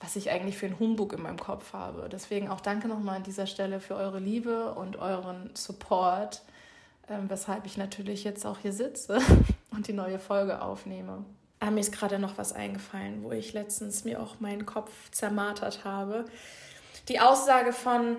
was 0.00 0.16
ich 0.16 0.30
eigentlich 0.30 0.56
für 0.56 0.66
einen 0.66 0.80
Humbug 0.80 1.12
in 1.12 1.22
meinem 1.22 1.38
Kopf 1.38 1.72
habe. 1.72 2.08
Deswegen 2.10 2.48
auch 2.48 2.60
danke 2.60 2.88
nochmal 2.88 3.16
an 3.16 3.22
dieser 3.22 3.46
Stelle 3.46 3.78
für 3.78 3.94
eure 3.94 4.18
Liebe 4.18 4.74
und 4.74 4.96
euren 4.96 5.50
Support, 5.54 6.42
ähm, 7.08 7.30
weshalb 7.30 7.64
ich 7.64 7.76
natürlich 7.76 8.24
jetzt 8.24 8.44
auch 8.44 8.58
hier 8.58 8.72
sitze 8.72 9.20
und 9.72 9.88
die 9.88 9.92
neue 9.92 10.18
Folge 10.18 10.62
aufnehme. 10.62 11.24
Aber 11.60 11.70
mir 11.70 11.80
ist 11.80 11.92
gerade 11.92 12.18
noch 12.18 12.38
was 12.38 12.52
eingefallen, 12.52 13.22
wo 13.22 13.30
ich 13.30 13.52
letztens 13.52 14.04
mir 14.04 14.20
auch 14.20 14.40
meinen 14.40 14.66
Kopf 14.66 14.90
zermartert 15.12 15.84
habe. 15.84 16.24
Die 17.08 17.20
Aussage 17.20 17.72
von, 17.72 18.16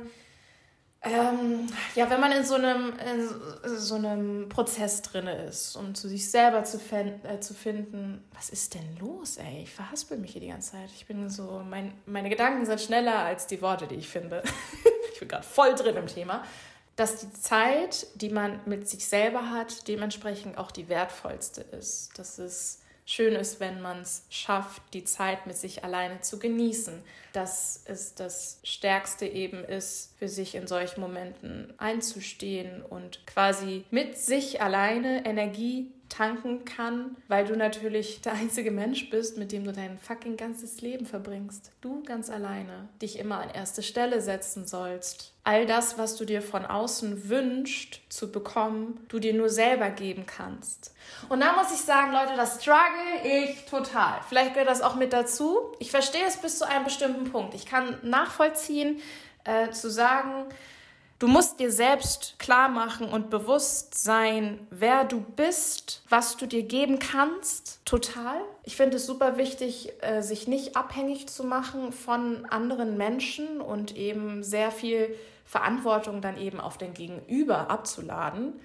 ähm, 1.01 1.67
ja, 1.95 2.09
wenn 2.09 2.21
man 2.21 2.31
in 2.31 2.45
so 2.45 2.55
einem, 2.55 2.93
in 2.93 3.77
so 3.77 3.95
einem 3.95 4.47
Prozess 4.47 5.01
drin 5.01 5.27
ist, 5.27 5.75
um 5.75 5.93
zu 5.93 6.07
sich 6.07 6.31
selber 6.31 6.63
zu, 6.63 6.79
äh, 6.89 7.41
zu 7.41 7.53
finden, 7.53 8.23
was 8.33 8.49
ist 8.49 8.75
denn 8.75 8.97
los, 8.97 9.35
ey? 9.35 9.63
Ich 9.63 9.73
verhaspel 9.73 10.17
mich 10.17 10.31
hier 10.31 10.41
die 10.41 10.47
ganze 10.47 10.71
Zeit. 10.71 10.89
Ich 10.95 11.05
bin 11.05 11.29
so, 11.29 11.61
mein, 11.69 11.93
meine 12.05 12.29
Gedanken 12.29 12.65
sind 12.65 12.79
schneller 12.79 13.19
als 13.19 13.45
die 13.45 13.61
Worte, 13.61 13.87
die 13.87 13.95
ich 13.95 14.07
finde. 14.07 14.41
ich 15.13 15.19
bin 15.19 15.27
gerade 15.27 15.43
voll 15.43 15.75
drin 15.75 15.97
im 15.97 16.07
Thema. 16.07 16.43
Dass 16.95 17.17
die 17.17 17.33
Zeit, 17.33 18.07
die 18.15 18.29
man 18.29 18.59
mit 18.65 18.87
sich 18.87 19.07
selber 19.07 19.49
hat, 19.49 19.87
dementsprechend 19.87 20.57
auch 20.57 20.71
die 20.71 20.89
wertvollste 20.89 21.61
ist. 21.61 22.11
Dass 22.17 22.37
es 22.37 22.79
schön 23.05 23.33
ist, 23.33 23.59
wenn 23.59 23.81
man 23.81 24.01
es 24.01 24.25
schafft, 24.29 24.81
die 24.93 25.03
Zeit 25.03 25.47
mit 25.47 25.57
sich 25.57 25.83
alleine 25.83 26.21
zu 26.21 26.39
genießen. 26.39 27.01
Dass 27.33 27.81
es 27.85 28.13
das 28.13 28.59
Stärkste 28.63 29.25
eben 29.25 29.63
ist, 29.65 30.13
für 30.19 30.29
sich 30.29 30.55
in 30.55 30.67
solchen 30.67 31.01
Momenten 31.01 31.73
einzustehen 31.77 32.83
und 32.83 33.25
quasi 33.25 33.85
mit 33.89 34.17
sich 34.17 34.61
alleine 34.61 35.25
Energie 35.25 35.91
tanken 36.13 36.63
kann, 36.63 37.17
weil 37.27 37.45
du 37.45 37.57
natürlich 37.57 38.21
der 38.25 38.33
einzige 38.33 38.71
Mensch 38.71 39.09
bist, 39.09 39.37
mit 39.37 39.51
dem 39.51 39.63
du 39.63 39.71
dein 39.71 39.97
fucking 39.97 40.37
ganzes 40.37 40.81
Leben 40.81 41.05
verbringst. 41.05 41.71
Du 41.81 42.03
ganz 42.03 42.29
alleine, 42.29 42.87
dich 43.01 43.17
immer 43.17 43.39
an 43.39 43.49
erste 43.49 43.81
Stelle 43.81 44.21
setzen 44.21 44.67
sollst. 44.67 45.33
All 45.43 45.65
das, 45.65 45.97
was 45.97 46.15
du 46.15 46.25
dir 46.25 46.41
von 46.41 46.65
außen 46.65 47.29
wünscht 47.29 48.01
zu 48.09 48.31
bekommen, 48.31 48.99
du 49.09 49.19
dir 49.19 49.33
nur 49.33 49.49
selber 49.49 49.89
geben 49.89 50.25
kannst. 50.25 50.93
Und 51.29 51.41
da 51.41 51.53
muss 51.53 51.73
ich 51.73 51.81
sagen, 51.81 52.13
Leute, 52.13 52.35
das 52.37 52.61
struggle 52.61 53.23
ich 53.23 53.65
total. 53.65 54.21
Vielleicht 54.29 54.53
gehört 54.53 54.69
das 54.69 54.81
auch 54.81 54.95
mit 54.95 55.11
dazu. 55.11 55.73
Ich 55.79 55.91
verstehe 55.91 56.25
es 56.25 56.37
bis 56.37 56.59
zu 56.59 56.67
einem 56.67 56.85
bestimmten 56.85 57.29
Punkt. 57.31 57.55
Ich 57.55 57.65
kann 57.65 57.97
nachvollziehen, 58.03 59.01
äh, 59.43 59.71
zu 59.71 59.89
sagen, 59.89 60.45
Du 61.23 61.29
musst 61.29 61.61
dir 61.61 61.71
selbst 61.71 62.37
klar 62.37 62.67
machen 62.67 63.07
und 63.07 63.29
bewusst 63.29 63.95
sein, 63.95 64.67
wer 64.71 65.05
du 65.05 65.21
bist, 65.21 66.01
was 66.09 66.35
du 66.35 66.45
dir 66.45 66.63
geben 66.63 66.99
kannst. 66.99 67.79
Total. 67.85 68.41
Ich 68.65 68.75
finde 68.75 68.97
es 68.97 69.05
super 69.05 69.37
wichtig, 69.37 69.93
äh, 70.01 70.21
sich 70.21 70.49
nicht 70.49 70.75
abhängig 70.75 71.29
zu 71.29 71.45
machen 71.45 71.93
von 71.93 72.45
anderen 72.47 72.97
Menschen 72.97 73.61
und 73.61 73.95
eben 73.95 74.43
sehr 74.43 74.69
viel 74.69 75.15
Verantwortung 75.45 76.19
dann 76.19 76.37
eben 76.37 76.59
auf 76.59 76.77
den 76.77 76.93
Gegenüber 76.93 77.69
abzuladen. 77.69 78.59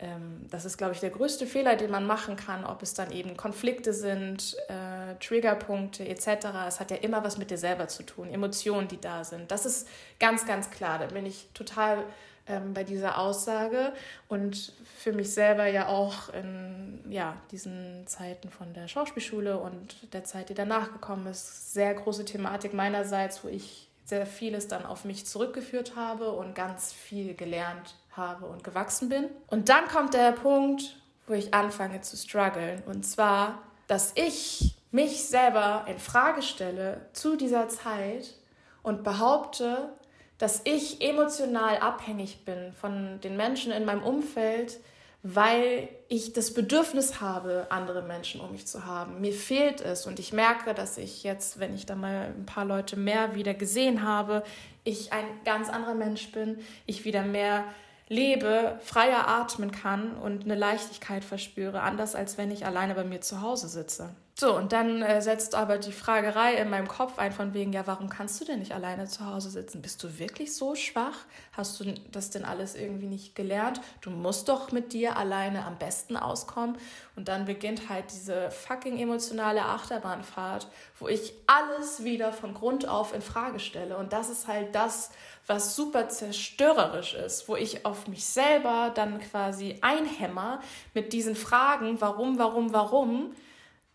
Ähm, 0.00 0.46
das 0.50 0.64
ist, 0.64 0.78
glaube 0.78 0.94
ich, 0.94 1.00
der 1.00 1.10
größte 1.10 1.46
Fehler, 1.46 1.74
den 1.76 1.90
man 1.90 2.06
machen 2.06 2.36
kann, 2.36 2.64
ob 2.64 2.82
es 2.82 2.94
dann 2.94 3.10
eben 3.10 3.36
Konflikte 3.36 3.92
sind, 3.92 4.56
äh, 4.68 5.16
Triggerpunkte 5.18 6.06
etc. 6.08 6.46
Es 6.68 6.78
hat 6.78 6.90
ja 6.90 6.98
immer 6.98 7.24
was 7.24 7.36
mit 7.36 7.50
dir 7.50 7.58
selber 7.58 7.88
zu 7.88 8.04
tun, 8.04 8.30
Emotionen, 8.30 8.86
die 8.86 9.00
da 9.00 9.24
sind. 9.24 9.50
Das 9.50 9.66
ist 9.66 9.88
ganz, 10.20 10.46
ganz 10.46 10.70
klar. 10.70 10.98
Da 11.00 11.06
bin 11.06 11.26
ich 11.26 11.48
total 11.52 12.04
ähm, 12.46 12.74
bei 12.74 12.84
dieser 12.84 13.18
Aussage 13.18 13.92
und 14.28 14.72
für 14.96 15.12
mich 15.12 15.34
selber 15.34 15.66
ja 15.66 15.88
auch 15.88 16.32
in 16.32 17.04
ja, 17.10 17.36
diesen 17.50 18.06
Zeiten 18.06 18.50
von 18.50 18.72
der 18.74 18.86
Schauspielschule 18.86 19.58
und 19.58 20.12
der 20.12 20.22
Zeit, 20.24 20.48
die 20.48 20.54
danach 20.54 20.92
gekommen 20.92 21.26
ist, 21.26 21.72
sehr 21.72 21.92
große 21.94 22.24
Thematik 22.24 22.72
meinerseits, 22.72 23.42
wo 23.42 23.48
ich 23.48 23.88
sehr 24.04 24.26
vieles 24.26 24.68
dann 24.68 24.86
auf 24.86 25.04
mich 25.04 25.26
zurückgeführt 25.26 25.96
habe 25.96 26.30
und 26.30 26.54
ganz 26.54 26.92
viel 26.92 27.34
gelernt 27.34 27.96
habe 28.18 28.46
und 28.46 28.62
gewachsen 28.62 29.08
bin. 29.08 29.30
Und 29.46 29.70
dann 29.70 29.88
kommt 29.88 30.12
der 30.12 30.32
Punkt, 30.32 30.96
wo 31.26 31.32
ich 31.32 31.54
anfange 31.54 32.02
zu 32.02 32.16
strugglen. 32.16 32.82
Und 32.86 33.04
zwar, 33.04 33.62
dass 33.86 34.12
ich 34.16 34.74
mich 34.90 35.24
selber 35.24 35.84
in 35.88 35.98
Frage 35.98 36.42
stelle 36.42 37.06
zu 37.12 37.36
dieser 37.36 37.68
Zeit 37.68 38.34
und 38.82 39.04
behaupte, 39.04 39.90
dass 40.38 40.62
ich 40.64 41.02
emotional 41.02 41.78
abhängig 41.78 42.44
bin 42.44 42.72
von 42.72 43.20
den 43.20 43.36
Menschen 43.36 43.72
in 43.72 43.84
meinem 43.84 44.02
Umfeld, 44.02 44.78
weil 45.24 45.88
ich 46.08 46.32
das 46.32 46.54
Bedürfnis 46.54 47.20
habe, 47.20 47.66
andere 47.70 48.02
Menschen 48.02 48.40
um 48.40 48.52
mich 48.52 48.66
zu 48.66 48.86
haben. 48.86 49.20
Mir 49.20 49.32
fehlt 49.32 49.80
es 49.80 50.06
und 50.06 50.20
ich 50.20 50.32
merke, 50.32 50.74
dass 50.74 50.96
ich 50.96 51.24
jetzt, 51.24 51.58
wenn 51.58 51.74
ich 51.74 51.86
da 51.86 51.96
mal 51.96 52.32
ein 52.36 52.46
paar 52.46 52.64
Leute 52.64 52.96
mehr 52.96 53.34
wieder 53.34 53.52
gesehen 53.52 54.04
habe, 54.04 54.44
ich 54.84 55.12
ein 55.12 55.26
ganz 55.44 55.68
anderer 55.68 55.94
Mensch 55.94 56.30
bin, 56.30 56.58
ich 56.86 57.04
wieder 57.04 57.22
mehr 57.22 57.64
lebe, 58.08 58.78
freier 58.82 59.28
atmen 59.28 59.70
kann 59.70 60.16
und 60.16 60.44
eine 60.44 60.54
Leichtigkeit 60.54 61.24
verspüre, 61.24 61.82
anders 61.82 62.14
als 62.14 62.38
wenn 62.38 62.50
ich 62.50 62.66
alleine 62.66 62.94
bei 62.94 63.04
mir 63.04 63.20
zu 63.20 63.42
Hause 63.42 63.68
sitze. 63.68 64.10
So, 64.40 64.54
und 64.54 64.70
dann 64.70 65.02
äh, 65.02 65.20
setzt 65.20 65.56
aber 65.56 65.78
die 65.78 65.90
Fragerei 65.90 66.54
in 66.54 66.70
meinem 66.70 66.86
Kopf 66.86 67.18
ein 67.18 67.32
von 67.32 67.54
wegen, 67.54 67.72
ja, 67.72 67.88
warum 67.88 68.08
kannst 68.08 68.40
du 68.40 68.44
denn 68.44 68.60
nicht 68.60 68.70
alleine 68.70 69.06
zu 69.06 69.26
Hause 69.26 69.50
sitzen? 69.50 69.82
Bist 69.82 70.00
du 70.04 70.20
wirklich 70.20 70.54
so 70.54 70.76
schwach? 70.76 71.16
Hast 71.50 71.80
du 71.80 71.92
das 72.12 72.30
denn 72.30 72.44
alles 72.44 72.76
irgendwie 72.76 73.08
nicht 73.08 73.34
gelernt? 73.34 73.80
Du 74.00 74.10
musst 74.10 74.48
doch 74.48 74.70
mit 74.70 74.92
dir 74.92 75.16
alleine 75.16 75.64
am 75.64 75.76
besten 75.76 76.16
auskommen. 76.16 76.78
Und 77.16 77.26
dann 77.26 77.46
beginnt 77.46 77.88
halt 77.88 78.12
diese 78.12 78.52
fucking 78.52 78.96
emotionale 78.98 79.64
Achterbahnfahrt, 79.64 80.68
wo 81.00 81.08
ich 81.08 81.32
alles 81.48 82.04
wieder 82.04 82.32
von 82.32 82.54
Grund 82.54 82.86
auf 82.86 83.12
in 83.12 83.22
Frage 83.22 83.58
stelle. 83.58 83.96
Und 83.96 84.12
das 84.12 84.30
ist 84.30 84.46
halt 84.46 84.72
das, 84.72 85.10
was 85.48 85.74
super 85.74 86.10
zerstörerisch 86.10 87.14
ist, 87.14 87.48
wo 87.48 87.56
ich 87.56 87.84
auf 87.84 88.06
mich 88.06 88.24
selber 88.24 88.92
dann 88.94 89.18
quasi 89.18 89.78
einhämmer 89.80 90.60
mit 90.94 91.12
diesen 91.12 91.34
Fragen, 91.34 92.00
warum, 92.00 92.38
warum, 92.38 92.72
warum 92.72 93.34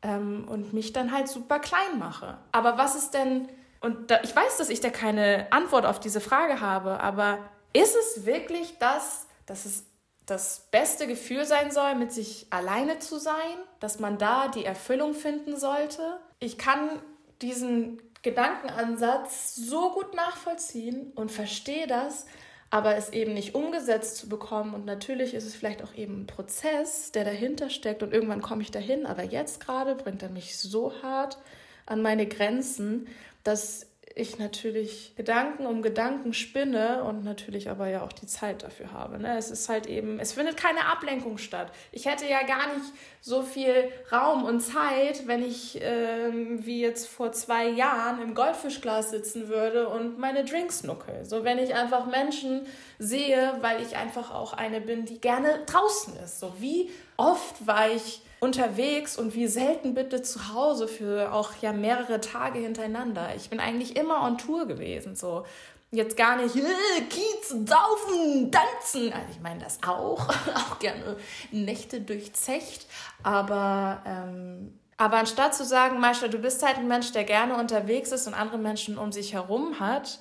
ähm, 0.04 0.46
und 0.48 0.74
mich 0.74 0.94
dann 0.94 1.12
halt 1.12 1.28
super 1.28 1.60
klein 1.60 1.98
mache. 1.98 2.38
Aber 2.52 2.78
was 2.78 2.96
ist 2.96 3.14
denn, 3.14 3.50
und 3.80 4.12
da, 4.12 4.20
ich 4.24 4.36
weiß, 4.36 4.58
dass 4.58 4.70
ich 4.70 4.82
da 4.82 4.90
keine 4.90 5.48
Antwort 5.52 5.86
auf 5.86 6.00
diese 6.00 6.22
Frage 6.22 6.62
habe, 6.62 7.00
aber 7.00 7.40
ist 7.74 7.96
es 7.96 8.26
wirklich 8.26 8.78
das, 8.80 9.28
dass 9.46 9.66
es 9.66 9.86
das 10.26 10.68
beste 10.72 11.08
Gefühl 11.08 11.46
sein 11.46 11.72
soll, 11.72 11.96
mit 11.96 12.12
sich 12.12 12.48
alleine 12.50 13.00
zu 13.00 13.18
sein, 13.18 13.58
dass 13.80 14.00
man 14.00 14.18
da 14.18 14.48
die 14.48 14.66
Erfüllung 14.66 15.14
finden 15.14 15.58
sollte? 15.58 16.20
Ich 16.40 16.58
kann 16.58 17.02
diesen 17.42 18.02
Gedankenansatz 18.22 19.56
so 19.56 19.92
gut 19.92 20.14
nachvollziehen 20.16 21.12
und 21.16 21.32
verstehe 21.32 21.88
das, 21.88 22.26
aber 22.74 22.98
es 22.98 23.10
eben 23.10 23.36
nicht 23.36 23.54
umgesetzt 23.54 24.18
zu 24.18 24.28
bekommen. 24.28 24.74
Und 24.74 24.84
natürlich 24.84 25.36
ist 25.36 25.46
es 25.46 25.54
vielleicht 25.54 25.84
auch 25.84 25.94
eben 25.94 26.22
ein 26.22 26.26
Prozess, 26.26 27.12
der 27.12 27.24
dahinter 27.24 27.70
steckt 27.70 28.02
und 28.02 28.12
irgendwann 28.12 28.42
komme 28.42 28.64
ich 28.64 28.72
dahin. 28.72 29.06
Aber 29.06 29.22
jetzt 29.22 29.64
gerade 29.64 29.94
bringt 29.94 30.24
er 30.24 30.30
mich 30.30 30.58
so 30.58 30.92
hart 31.04 31.38
an 31.86 32.02
meine 32.02 32.26
Grenzen, 32.26 33.08
dass 33.44 33.86
ich 34.16 34.38
natürlich 34.38 35.16
Gedanken 35.16 35.66
um 35.66 35.82
Gedanken 35.82 36.34
spinne 36.34 37.04
und 37.04 37.24
natürlich 37.24 37.70
aber 37.70 37.88
ja 37.88 38.04
auch 38.04 38.14
die 38.14 38.28
Zeit 38.28 38.64
dafür 38.64 38.92
habe. 38.92 39.18
Ne? 39.18 39.38
Es 39.38 39.50
ist 39.50 39.70
halt 39.70 39.88
eben, 39.88 40.20
es 40.20 40.34
findet 40.34 40.56
keine 40.56 40.86
Ablenkung 40.86 41.38
statt. 41.38 41.72
Ich 41.92 42.06
hätte 42.06 42.28
ja 42.28 42.44
gar 42.44 42.76
nicht 42.76 42.86
so 43.22 43.42
viel 43.42 43.90
Raum 44.12 44.44
und 44.44 44.62
Zeit, 44.62 45.26
wenn 45.26 45.44
ich 45.44 45.80
ähm, 45.82 46.64
wie 46.66 46.82
jetzt 46.82 47.08
vor 47.08 47.32
zwei 47.32 47.68
Jahren 47.68 48.22
im 48.22 48.36
Goldfischglas 48.36 49.10
sitzen 49.10 49.48
würde 49.48 49.90
und 49.90 50.20
meine 50.20 50.46
Drinks 50.46 50.84
nuckel. 50.84 51.26
So 51.26 51.44
wenn 51.44 51.58
ich 51.58 51.74
einfach 51.74 52.06
Menschen 52.06 52.68
sehe, 53.00 53.58
weil 53.62 53.82
ich 53.82 53.96
einfach 53.96 54.32
auch 54.32 54.54
eine 54.54 54.80
bin, 54.80 55.06
die 55.06 55.20
gerne 55.20 55.62
draußen 55.66 56.16
ist. 56.18 56.40
So 56.40 56.54
wie 56.60 56.92
oft 57.18 57.66
war 57.66 57.90
ich 57.90 58.22
unterwegs 58.44 59.18
und 59.18 59.34
wie 59.36 59.48
selten 59.48 59.94
bitte 59.94 60.22
zu 60.22 60.54
Hause 60.54 60.88
für 60.88 61.34
auch 61.34 61.52
ja 61.62 61.72
mehrere 61.72 62.20
Tage 62.20 62.60
hintereinander. 62.60 63.34
Ich 63.36 63.50
bin 63.50 63.60
eigentlich 63.60 63.96
immer 63.96 64.22
on 64.22 64.38
Tour 64.38 64.68
gewesen, 64.68 65.16
so 65.16 65.46
jetzt 65.92 66.18
gar 66.18 66.36
nicht 66.36 66.56
äh, 66.56 67.02
Kiez, 67.10 67.50
saufen, 67.50 68.52
tanzen. 68.52 69.14
Also 69.14 69.28
ich 69.32 69.40
meine 69.42 69.64
das 69.64 69.80
auch, 69.88 70.28
auch 70.56 70.80
gerne 70.80 71.16
Nächte 71.52 72.02
durchzecht, 72.02 72.88
aber 73.24 74.04
ähm, 74.06 74.80
Aber 74.98 75.18
anstatt 75.18 75.56
zu 75.56 75.66
sagen, 75.66 76.00
Meister, 76.00 76.30
du 76.30 76.38
bist 76.38 76.64
halt 76.66 76.78
ein 76.78 76.88
Mensch, 76.88 77.12
der 77.12 77.24
gerne 77.24 77.56
unterwegs 77.58 78.12
ist 78.12 78.28
und 78.28 78.34
andere 78.34 78.58
Menschen 78.58 78.98
um 78.98 79.12
sich 79.12 79.34
herum 79.34 79.80
hat, 79.80 80.20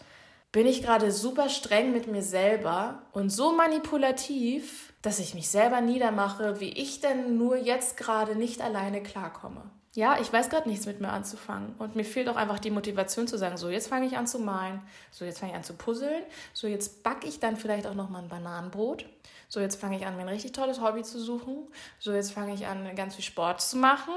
bin 0.51 0.67
ich 0.67 0.83
gerade 0.83 1.11
super 1.11 1.49
streng 1.49 1.93
mit 1.93 2.07
mir 2.07 2.23
selber 2.23 3.03
und 3.13 3.31
so 3.31 3.53
manipulativ, 3.53 4.92
dass 5.03 5.19
ich 5.19 5.35
mich 5.35 5.51
selber 5.51 5.81
niedermache, 5.81 6.61
wie 6.61 6.71
ich 6.71 7.01
denn 7.01 7.37
nur 7.37 7.57
jetzt 7.57 7.97
gerade 7.97 8.37
nicht 8.37 8.61
alleine 8.61 9.03
klarkomme. 9.03 9.63
Ja, 9.95 10.19
ich 10.19 10.33
weiß 10.33 10.49
gerade 10.49 10.69
nichts 10.69 10.87
mit 10.87 11.01
mir 11.01 11.11
anzufangen. 11.11 11.75
Und 11.79 11.97
mir 11.97 12.05
fehlt 12.05 12.29
auch 12.29 12.37
einfach 12.37 12.59
die 12.59 12.71
Motivation 12.71 13.29
zu 13.29 13.37
sagen, 13.37 13.59
so 13.59 13.69
jetzt 13.69 13.89
fange 13.89 14.07
ich 14.07 14.17
an 14.17 14.27
zu 14.27 14.39
malen, 14.39 14.81
so 15.11 15.27
jetzt 15.27 15.41
fange 15.41 15.53
ich 15.53 15.57
an 15.59 15.65
zu 15.65 15.75
puzzeln, 15.75 16.23
so 16.55 16.67
jetzt 16.67 17.03
backe 17.03 17.27
ich 17.27 17.41
dann 17.41 17.57
vielleicht 17.57 17.87
auch 17.87 17.95
noch 17.95 18.09
mal 18.09 18.23
ein 18.23 18.29
Bananenbrot 18.29 19.05
so, 19.53 19.61
jetzt 19.61 19.79
fange 19.79 19.99
ich 19.99 20.07
an, 20.07 20.17
mir 20.17 20.23
ein 20.23 20.31
richtig 20.31 20.53
tolles 20.53 20.81
Hobby 20.81 21.03
zu 21.03 21.21
suchen. 21.21 21.69
So, 21.99 22.15
jetzt 22.15 22.33
fange 22.33 22.55
ich 22.55 22.67
an, 22.67 22.97
ganz 22.97 23.17
viel 23.17 23.25
Sport 23.25 23.61
zu 23.61 23.77
machen, 23.77 24.15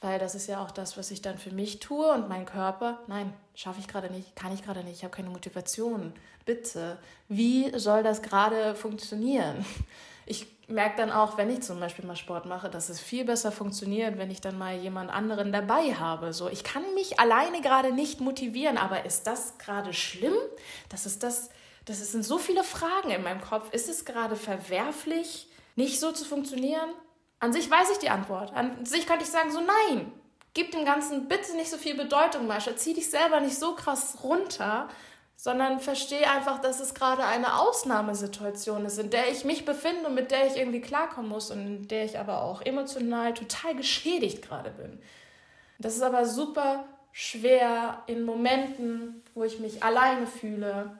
weil 0.00 0.20
das 0.20 0.36
ist 0.36 0.46
ja 0.46 0.62
auch 0.62 0.70
das, 0.70 0.96
was 0.96 1.10
ich 1.10 1.22
dann 1.22 1.38
für 1.38 1.50
mich 1.50 1.80
tue 1.80 2.08
und 2.12 2.28
mein 2.28 2.46
Körper. 2.46 3.00
Nein, 3.08 3.32
schaffe 3.56 3.80
ich 3.80 3.88
gerade 3.88 4.12
nicht, 4.12 4.36
kann 4.36 4.54
ich 4.54 4.62
gerade 4.62 4.84
nicht, 4.84 4.98
ich 4.98 5.02
habe 5.02 5.12
keine 5.12 5.28
Motivation. 5.28 6.12
Bitte, 6.44 6.98
wie 7.26 7.76
soll 7.76 8.04
das 8.04 8.22
gerade 8.22 8.76
funktionieren? 8.76 9.66
Ich 10.26 10.46
merke 10.68 10.96
dann 10.96 11.12
auch, 11.12 11.38
wenn 11.38 11.48
ich 11.48 11.62
zum 11.62 11.80
Beispiel 11.80 12.04
mal 12.04 12.16
Sport 12.16 12.46
mache, 12.46 12.68
dass 12.68 12.88
es 12.88 13.00
viel 13.00 13.24
besser 13.24 13.52
funktioniert, 13.52 14.18
wenn 14.18 14.30
ich 14.30 14.40
dann 14.40 14.58
mal 14.58 14.76
jemand 14.76 15.10
anderen 15.10 15.52
dabei 15.52 15.94
habe. 15.94 16.32
So, 16.32 16.48
ich 16.48 16.64
kann 16.64 16.82
mich 16.94 17.18
alleine 17.20 17.60
gerade 17.60 17.92
nicht 17.92 18.20
motivieren, 18.20 18.76
aber 18.76 19.06
ist 19.06 19.26
das 19.26 19.58
gerade 19.58 19.92
schlimm? 19.92 20.34
Das 20.88 21.06
ist 21.06 21.22
das 21.22 21.50
das 21.86 21.98
sind 22.10 22.24
so 22.24 22.36
viele 22.36 22.64
Fragen 22.64 23.10
in 23.10 23.22
meinem 23.22 23.40
Kopf. 23.40 23.72
Ist 23.72 23.88
es 23.88 24.04
gerade 24.04 24.36
verwerflich, 24.36 25.48
nicht 25.76 26.00
so 26.00 26.10
zu 26.12 26.24
funktionieren? 26.24 26.90
An 27.38 27.52
sich 27.52 27.70
weiß 27.70 27.90
ich 27.92 27.98
die 27.98 28.10
Antwort. 28.10 28.52
An 28.54 28.84
sich 28.84 29.06
könnte 29.06 29.24
ich 29.24 29.30
sagen, 29.30 29.52
so 29.52 29.60
nein. 29.60 30.12
Gib 30.52 30.72
dem 30.72 30.84
Ganzen 30.84 31.28
bitte 31.28 31.54
nicht 31.54 31.70
so 31.70 31.76
viel 31.76 31.94
Bedeutung, 31.94 32.48
Mascha. 32.48 32.74
Zieh 32.76 32.94
dich 32.94 33.08
selber 33.08 33.40
nicht 33.40 33.56
so 33.56 33.74
krass 33.76 34.18
runter, 34.22 34.88
sondern 35.36 35.80
verstehe 35.80 36.28
einfach, 36.30 36.60
dass 36.60 36.80
es 36.80 36.94
gerade 36.94 37.24
eine 37.24 37.58
Ausnahmesituation 37.60 38.86
ist, 38.86 38.98
in 38.98 39.10
der 39.10 39.30
ich 39.30 39.44
mich 39.44 39.64
befinde 39.64 40.06
und 40.08 40.14
mit 40.14 40.30
der 40.30 40.46
ich 40.46 40.56
irgendwie 40.56 40.80
klarkommen 40.80 41.30
muss 41.30 41.50
und 41.50 41.60
in 41.60 41.88
der 41.88 42.04
ich 42.04 42.18
aber 42.18 42.42
auch 42.42 42.62
emotional 42.62 43.34
total 43.34 43.76
geschädigt 43.76 44.42
gerade 44.42 44.70
bin. 44.70 44.98
Das 45.78 45.94
ist 45.94 46.02
aber 46.02 46.24
super 46.24 46.84
schwer 47.12 48.02
in 48.06 48.24
Momenten, 48.24 49.22
wo 49.34 49.44
ich 49.44 49.60
mich 49.60 49.82
alleine 49.82 50.26
fühle, 50.26 50.98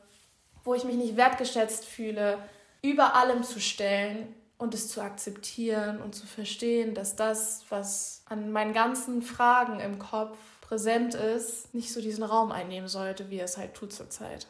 wo 0.65 0.75
ich 0.75 0.85
mich 0.85 0.97
nicht 0.97 1.17
wertgeschätzt 1.17 1.85
fühle, 1.85 2.39
über 2.83 3.15
allem 3.15 3.43
zu 3.43 3.61
stellen 3.61 4.35
und 4.59 4.75
es 4.75 4.89
zu 4.89 5.01
akzeptieren 5.01 6.01
und 6.01 6.15
zu 6.15 6.27
verstehen, 6.27 6.95
dass 6.95 7.17
das, 7.17 7.65
was 7.69 8.23
an 8.29 8.53
meinen 8.53 8.73
ganzen 8.73 9.23
Fragen 9.23 9.81
im 9.81 9.99
Kopf 9.99 10.37
präsent 10.67 11.15
ist, 11.15 11.73
nicht 11.75 11.93
so 11.93 12.01
diesen 12.01 12.25
Raum 12.25 12.51
einnehmen 12.51 12.89
sollte, 12.89 13.31
wie 13.31 13.39
es 13.39 13.57
halt 13.57 13.75
tut 13.75 13.93
zurzeit. 13.93 14.49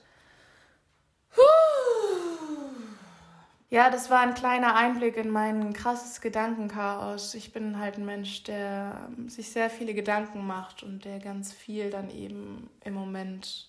Ja, 3.69 3.91
das 3.91 4.11
war 4.11 4.21
ein 4.21 4.35
kleiner 4.35 4.77
Einblick 4.77 5.17
in 5.17 5.29
mein 5.29 5.75
krasses 5.75 6.21
Gedankenchaos. 6.23 7.35
Ich 7.35 7.53
bin 7.53 7.79
halt 7.79 7.99
ein 7.99 8.07
Mensch, 8.07 8.45
der 8.45 9.11
sich 9.27 9.51
sehr 9.51 9.69
viele 9.69 9.93
Gedanken 9.93 10.47
macht 10.47 10.83
und 10.83 11.05
der 11.05 11.19
ganz 11.19 11.53
viel 11.53 11.91
dann 11.91 12.09
eben 12.09 12.71
im 12.85 12.95
Moment 12.95 13.69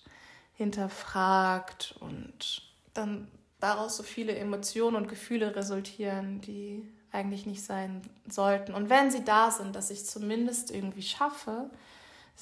hinterfragt 0.54 1.96
und 2.00 2.62
dann 2.94 3.28
daraus 3.60 3.96
so 3.96 4.02
viele 4.02 4.36
Emotionen 4.36 4.96
und 4.96 5.08
Gefühle 5.08 5.54
resultieren, 5.54 6.40
die 6.40 6.88
eigentlich 7.12 7.44
nicht 7.44 7.64
sein 7.64 8.00
sollten. 8.28 8.72
Und 8.72 8.88
wenn 8.88 9.10
sie 9.10 9.24
da 9.24 9.50
sind, 9.50 9.74
dass 9.74 9.90
ich 9.90 10.06
zumindest 10.06 10.70
irgendwie 10.70 11.02
schaffe, 11.02 11.70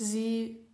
sie 0.04 0.66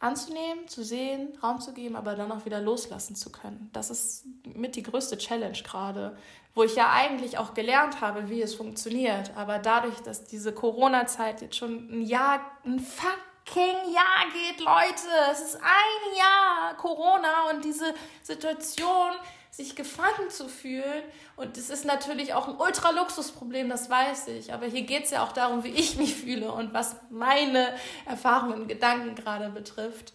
anzunehmen, 0.00 0.68
zu 0.68 0.84
sehen, 0.84 1.36
Raum 1.42 1.60
zu 1.60 1.72
geben, 1.72 1.96
aber 1.96 2.14
dann 2.14 2.30
auch 2.30 2.44
wieder 2.44 2.60
loslassen 2.60 3.16
zu 3.16 3.30
können. 3.30 3.68
Das 3.72 3.90
ist 3.90 4.24
mit 4.44 4.76
die 4.76 4.82
größte 4.82 5.18
Challenge 5.18 5.58
gerade, 5.64 6.16
wo 6.54 6.62
ich 6.62 6.76
ja 6.76 6.92
eigentlich 6.92 7.38
auch 7.38 7.54
gelernt 7.54 8.00
habe, 8.00 8.28
wie 8.28 8.40
es 8.40 8.54
funktioniert. 8.54 9.32
Aber 9.36 9.58
dadurch, 9.58 9.98
dass 10.00 10.24
diese 10.24 10.52
Corona-Zeit 10.52 11.40
jetzt 11.42 11.56
schon 11.56 11.88
ein 11.90 12.02
Jahr, 12.02 12.40
ein 12.64 12.78
fucking 12.78 13.92
Jahr 13.92 14.24
geht, 14.32 14.60
Leute. 14.60 15.08
Es 15.32 15.40
ist 15.40 15.56
ein 15.56 16.16
Jahr 16.16 16.76
Corona 16.76 17.50
und 17.50 17.64
diese 17.64 17.92
Situation, 18.22 19.10
sich 19.50 19.76
gefangen 19.76 20.30
zu 20.30 20.48
fühlen. 20.48 21.02
Und 21.36 21.56
es 21.56 21.70
ist 21.70 21.84
natürlich 21.84 22.34
auch 22.34 22.48
ein 22.48 22.56
Ultra-Luxusproblem, 22.56 23.68
das 23.68 23.90
weiß 23.90 24.28
ich. 24.28 24.52
Aber 24.52 24.66
hier 24.66 24.82
geht 24.82 25.04
es 25.04 25.10
ja 25.10 25.22
auch 25.22 25.32
darum, 25.32 25.64
wie 25.64 25.70
ich 25.70 25.96
mich 25.96 26.14
fühle 26.14 26.52
und 26.52 26.74
was 26.74 26.96
meine 27.10 27.74
Erfahrungen 28.06 28.62
und 28.62 28.68
Gedanken 28.68 29.14
gerade 29.14 29.50
betrifft. 29.50 30.12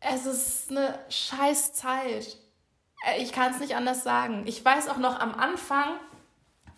Es 0.00 0.26
ist 0.26 0.70
eine 0.70 0.98
scheiß 1.08 1.72
Zeit. 1.72 2.36
Äh, 3.06 3.22
ich 3.22 3.32
kann 3.32 3.52
es 3.52 3.60
nicht 3.60 3.74
anders 3.74 4.04
sagen. 4.04 4.44
Ich 4.46 4.64
weiß 4.64 4.88
auch 4.88 4.98
noch 4.98 5.18
am 5.18 5.34
Anfang, 5.34 5.98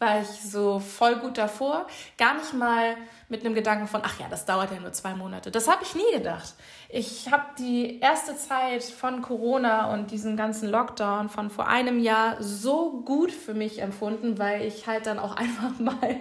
war 0.00 0.22
ich 0.22 0.28
so 0.28 0.80
voll 0.80 1.16
gut 1.16 1.36
davor. 1.36 1.86
Gar 2.16 2.34
nicht 2.34 2.54
mal 2.54 2.96
mit 3.28 3.44
einem 3.44 3.54
Gedanken 3.54 3.86
von, 3.86 4.00
ach 4.02 4.18
ja, 4.18 4.26
das 4.28 4.46
dauert 4.46 4.72
ja 4.72 4.80
nur 4.80 4.92
zwei 4.92 5.14
Monate. 5.14 5.50
Das 5.50 5.68
habe 5.68 5.84
ich 5.84 5.94
nie 5.94 6.10
gedacht. 6.12 6.54
Ich 6.88 7.30
habe 7.30 7.44
die 7.58 8.00
erste 8.00 8.34
Zeit 8.36 8.82
von 8.82 9.20
Corona 9.20 9.92
und 9.92 10.10
diesen 10.10 10.36
ganzen 10.36 10.70
Lockdown 10.70 11.28
von 11.28 11.50
vor 11.50 11.68
einem 11.68 12.00
Jahr 12.00 12.42
so 12.42 13.02
gut 13.02 13.30
für 13.30 13.54
mich 13.54 13.82
empfunden, 13.82 14.38
weil 14.38 14.66
ich 14.66 14.86
halt 14.86 15.06
dann 15.06 15.18
auch 15.18 15.36
einfach 15.36 15.78
mal 15.78 16.16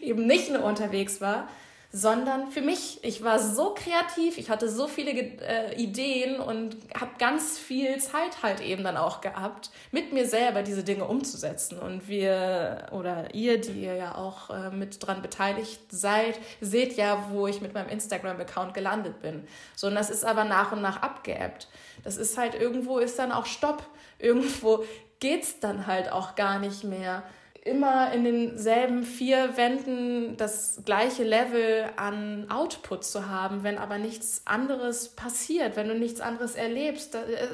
eben 0.00 0.26
nicht 0.26 0.50
nur 0.50 0.62
unterwegs 0.62 1.20
war, 1.20 1.48
sondern 1.96 2.48
für 2.48 2.60
mich. 2.60 2.98
Ich 3.04 3.22
war 3.22 3.38
so 3.38 3.72
kreativ, 3.72 4.36
ich 4.36 4.50
hatte 4.50 4.68
so 4.68 4.88
viele 4.88 5.12
äh, 5.12 5.80
Ideen 5.80 6.40
und 6.40 6.76
habe 6.92 7.12
ganz 7.18 7.56
viel 7.56 7.98
Zeit 7.98 8.42
halt 8.42 8.60
eben 8.60 8.82
dann 8.82 8.96
auch 8.96 9.20
gehabt, 9.20 9.70
mit 9.92 10.12
mir 10.12 10.26
selber 10.26 10.64
diese 10.64 10.82
Dinge 10.82 11.04
umzusetzen. 11.04 11.78
Und 11.78 12.08
wir 12.08 12.88
oder 12.90 13.32
ihr, 13.32 13.60
die 13.60 13.84
ihr 13.84 13.94
ja 13.94 14.16
auch 14.16 14.50
äh, 14.50 14.70
mit 14.70 15.06
dran 15.06 15.22
beteiligt 15.22 15.82
seid, 15.90 16.40
seht 16.60 16.96
ja, 16.96 17.28
wo 17.30 17.46
ich 17.46 17.60
mit 17.60 17.74
meinem 17.74 17.90
Instagram-Account 17.90 18.74
gelandet 18.74 19.22
bin. 19.22 19.46
So, 19.76 19.86
und 19.86 19.94
das 19.94 20.10
ist 20.10 20.24
aber 20.24 20.42
nach 20.42 20.72
und 20.72 20.82
nach 20.82 21.00
abgeebbt. 21.00 21.68
Das 22.02 22.16
ist 22.16 22.36
halt 22.36 22.56
irgendwo 22.56 22.98
ist 22.98 23.20
dann 23.20 23.30
auch 23.30 23.46
Stopp. 23.46 23.86
Irgendwo 24.18 24.84
geht's 25.20 25.60
dann 25.60 25.86
halt 25.86 26.10
auch 26.10 26.34
gar 26.34 26.58
nicht 26.58 26.82
mehr 26.82 27.22
immer 27.64 28.12
in 28.12 28.24
denselben 28.24 29.04
vier 29.04 29.56
Wänden 29.56 30.36
das 30.36 30.82
gleiche 30.84 31.24
Level 31.24 31.90
an 31.96 32.50
Output 32.50 33.04
zu 33.04 33.28
haben, 33.28 33.62
wenn 33.62 33.78
aber 33.78 33.96
nichts 33.96 34.42
anderes 34.44 35.08
passiert, 35.08 35.74
wenn 35.76 35.88
du 35.88 35.94
nichts 35.94 36.20
anderes 36.20 36.54
erlebst. 36.54 37.14
Das, 37.14 37.26
äh, 37.26 37.48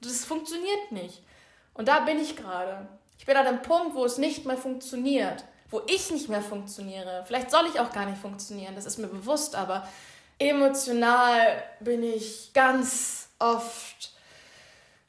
das 0.00 0.24
funktioniert 0.24 0.90
nicht. 0.90 1.22
Und 1.74 1.88
da 1.88 2.00
bin 2.00 2.20
ich 2.20 2.36
gerade. 2.36 2.88
Ich 3.18 3.26
bin 3.26 3.36
an 3.36 3.46
einem 3.46 3.62
Punkt, 3.62 3.94
wo 3.94 4.04
es 4.04 4.18
nicht 4.18 4.46
mehr 4.46 4.56
funktioniert, 4.56 5.44
wo 5.70 5.80
ich 5.86 6.10
nicht 6.10 6.28
mehr 6.28 6.42
funktioniere. 6.42 7.24
Vielleicht 7.26 7.50
soll 7.50 7.66
ich 7.72 7.78
auch 7.78 7.92
gar 7.92 8.06
nicht 8.06 8.20
funktionieren, 8.20 8.74
das 8.74 8.86
ist 8.86 8.98
mir 8.98 9.08
bewusst, 9.08 9.54
aber 9.54 9.88
emotional 10.38 11.62
bin 11.80 12.02
ich 12.02 12.50
ganz 12.52 13.28
oft 13.38 14.15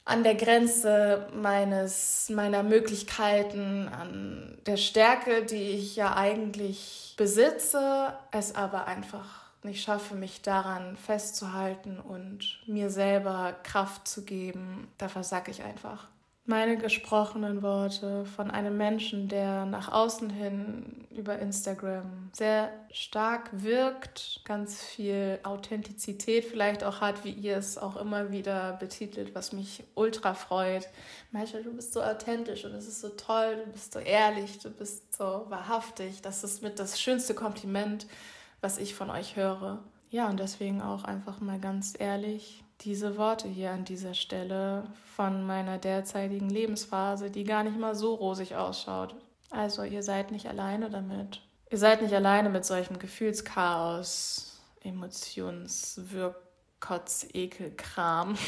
an 0.08 0.24
der 0.24 0.36
Grenze 0.36 1.28
meines, 1.34 2.30
meiner 2.30 2.64
Möglichkeiten, 2.64 3.90
an 3.90 4.58
der 4.66 4.78
Stärke, 4.78 5.46
die 5.46 5.72
ich 5.72 5.98
ja 5.98 6.16
eigentlich 6.16 7.14
besitze, 7.18 8.14
es 8.32 8.56
aber 8.56 8.88
einfach 8.88 9.52
nicht 9.64 9.84
schaffe, 9.84 10.16
mich 10.16 10.42
daran 10.42 10.96
festzuhalten 10.96 12.00
und 12.00 12.60
mir 12.68 12.90
selber 12.90 13.54
Kraft 13.64 14.08
zu 14.08 14.24
geben, 14.24 14.88
da 14.98 15.10
versacke 15.10 15.52
ich 15.52 15.64
einfach 15.64 16.08
meine 16.48 16.78
gesprochenen 16.78 17.62
Worte 17.62 18.24
von 18.24 18.50
einem 18.50 18.78
Menschen, 18.78 19.28
der 19.28 19.66
nach 19.66 19.92
außen 19.92 20.30
hin 20.30 21.06
über 21.12 21.40
Instagram 21.40 22.30
sehr 22.32 22.72
stark 22.90 23.50
wirkt, 23.52 24.40
ganz 24.46 24.82
viel 24.82 25.40
Authentizität 25.44 26.46
vielleicht 26.46 26.86
auch 26.86 27.02
hat, 27.02 27.26
wie 27.26 27.32
ihr 27.32 27.58
es 27.58 27.78
auch 27.78 27.98
immer 27.98 28.32
wieder 28.32 28.78
betitelt, 28.80 29.36
was 29.36 29.52
mich 29.52 29.84
ultra 29.94 30.34
freut. 30.34 30.88
Michael, 31.32 31.64
du 31.64 31.74
bist 31.74 31.92
so 31.92 32.02
authentisch 32.02 32.64
und 32.64 32.74
es 32.76 32.88
ist 32.88 33.02
so 33.02 33.10
toll, 33.10 33.62
du 33.66 33.72
bist 33.74 33.92
so 33.92 34.00
ehrlich, 34.00 34.58
du 34.60 34.70
bist 34.70 35.18
so 35.18 35.46
wahrhaftig. 35.50 36.22
Das 36.22 36.46
ist 36.46 36.64
mit 36.64 36.80
das 36.80 37.02
schönste 37.02 37.34
Kompliment, 37.34 38.08
was 38.62 38.78
ich 38.78 38.96
von 38.96 39.10
euch 39.10 39.36
höre. 39.36 39.84
Ja, 40.10 40.30
und 40.30 40.40
deswegen 40.40 40.82
auch 40.82 41.04
einfach 41.04 41.42
mal 41.42 41.60
ganz 41.60 41.94
ehrlich, 42.00 42.64
diese 42.82 43.18
Worte 43.18 43.48
hier 43.48 43.72
an 43.72 43.86
dieser 43.86 44.14
Stelle 44.14 44.84
von 45.16 45.46
meiner 45.46 45.78
derzeitigen 45.78 46.50
Lebensphase, 46.50 47.32
die 47.32 47.44
gar 47.44 47.64
nicht 47.64 47.78
mal 47.78 47.96
so 47.96 48.14
rosig 48.14 48.56
ausschaut. 48.56 49.16
Also 49.50 49.84
ihr 49.84 50.04
seid 50.04 50.32
nicht 50.32 50.48
alleine 50.48 50.90
damit. 50.90 51.42
Ihr 51.70 51.78
seid 51.78 52.02
nicht 52.02 52.14
alleine 52.14 52.50
mit 52.50 52.66
solchem 52.66 53.00
Gefühlschaos, 53.00 54.60
Emotionswirkkotz, 54.84 57.28
Ekelkram. 57.34 58.38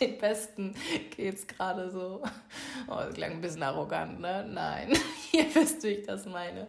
Den 0.00 0.18
Besten 0.18 0.74
geht's 1.16 1.46
gerade 1.46 1.90
so. 1.90 2.22
Oh, 2.88 2.96
das 2.96 3.14
klang 3.14 3.32
ein 3.32 3.40
bisschen 3.40 3.62
arrogant, 3.62 4.20
ne? 4.20 4.46
Nein, 4.50 4.92
ihr 5.32 5.54
wisst, 5.54 5.82
wie 5.82 5.88
ich 5.88 6.06
das 6.06 6.26
meine. 6.26 6.66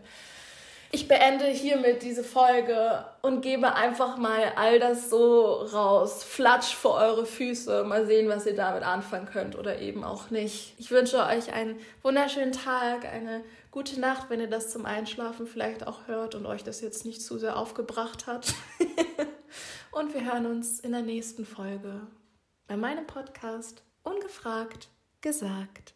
Ich 0.93 1.07
beende 1.07 1.45
hiermit 1.45 2.03
diese 2.03 2.23
Folge 2.23 3.05
und 3.21 3.41
gebe 3.41 3.75
einfach 3.75 4.17
mal 4.17 4.51
all 4.57 4.77
das 4.77 5.09
so 5.09 5.53
raus. 5.53 6.21
Flatsch 6.21 6.75
vor 6.75 6.95
eure 6.95 7.25
Füße. 7.25 7.85
Mal 7.85 8.05
sehen, 8.05 8.27
was 8.27 8.45
ihr 8.45 8.55
damit 8.55 8.83
anfangen 8.83 9.25
könnt 9.25 9.57
oder 9.57 9.79
eben 9.79 10.03
auch 10.03 10.31
nicht. 10.31 10.75
Ich 10.79 10.91
wünsche 10.91 11.25
euch 11.25 11.53
einen 11.53 11.79
wunderschönen 12.03 12.51
Tag, 12.51 13.05
eine 13.05 13.41
gute 13.71 14.01
Nacht, 14.01 14.29
wenn 14.29 14.41
ihr 14.41 14.49
das 14.49 14.69
zum 14.69 14.85
Einschlafen 14.85 15.47
vielleicht 15.47 15.87
auch 15.87 16.07
hört 16.07 16.35
und 16.35 16.45
euch 16.45 16.65
das 16.65 16.81
jetzt 16.81 17.05
nicht 17.05 17.21
zu 17.21 17.37
sehr 17.37 17.55
aufgebracht 17.55 18.27
hat. 18.27 18.53
und 19.93 20.13
wir 20.13 20.25
hören 20.25 20.45
uns 20.45 20.81
in 20.81 20.91
der 20.91 21.03
nächsten 21.03 21.45
Folge 21.45 22.01
bei 22.67 22.75
meinem 22.75 23.07
Podcast 23.07 23.81
Ungefragt 24.03 24.89
gesagt. 25.21 25.93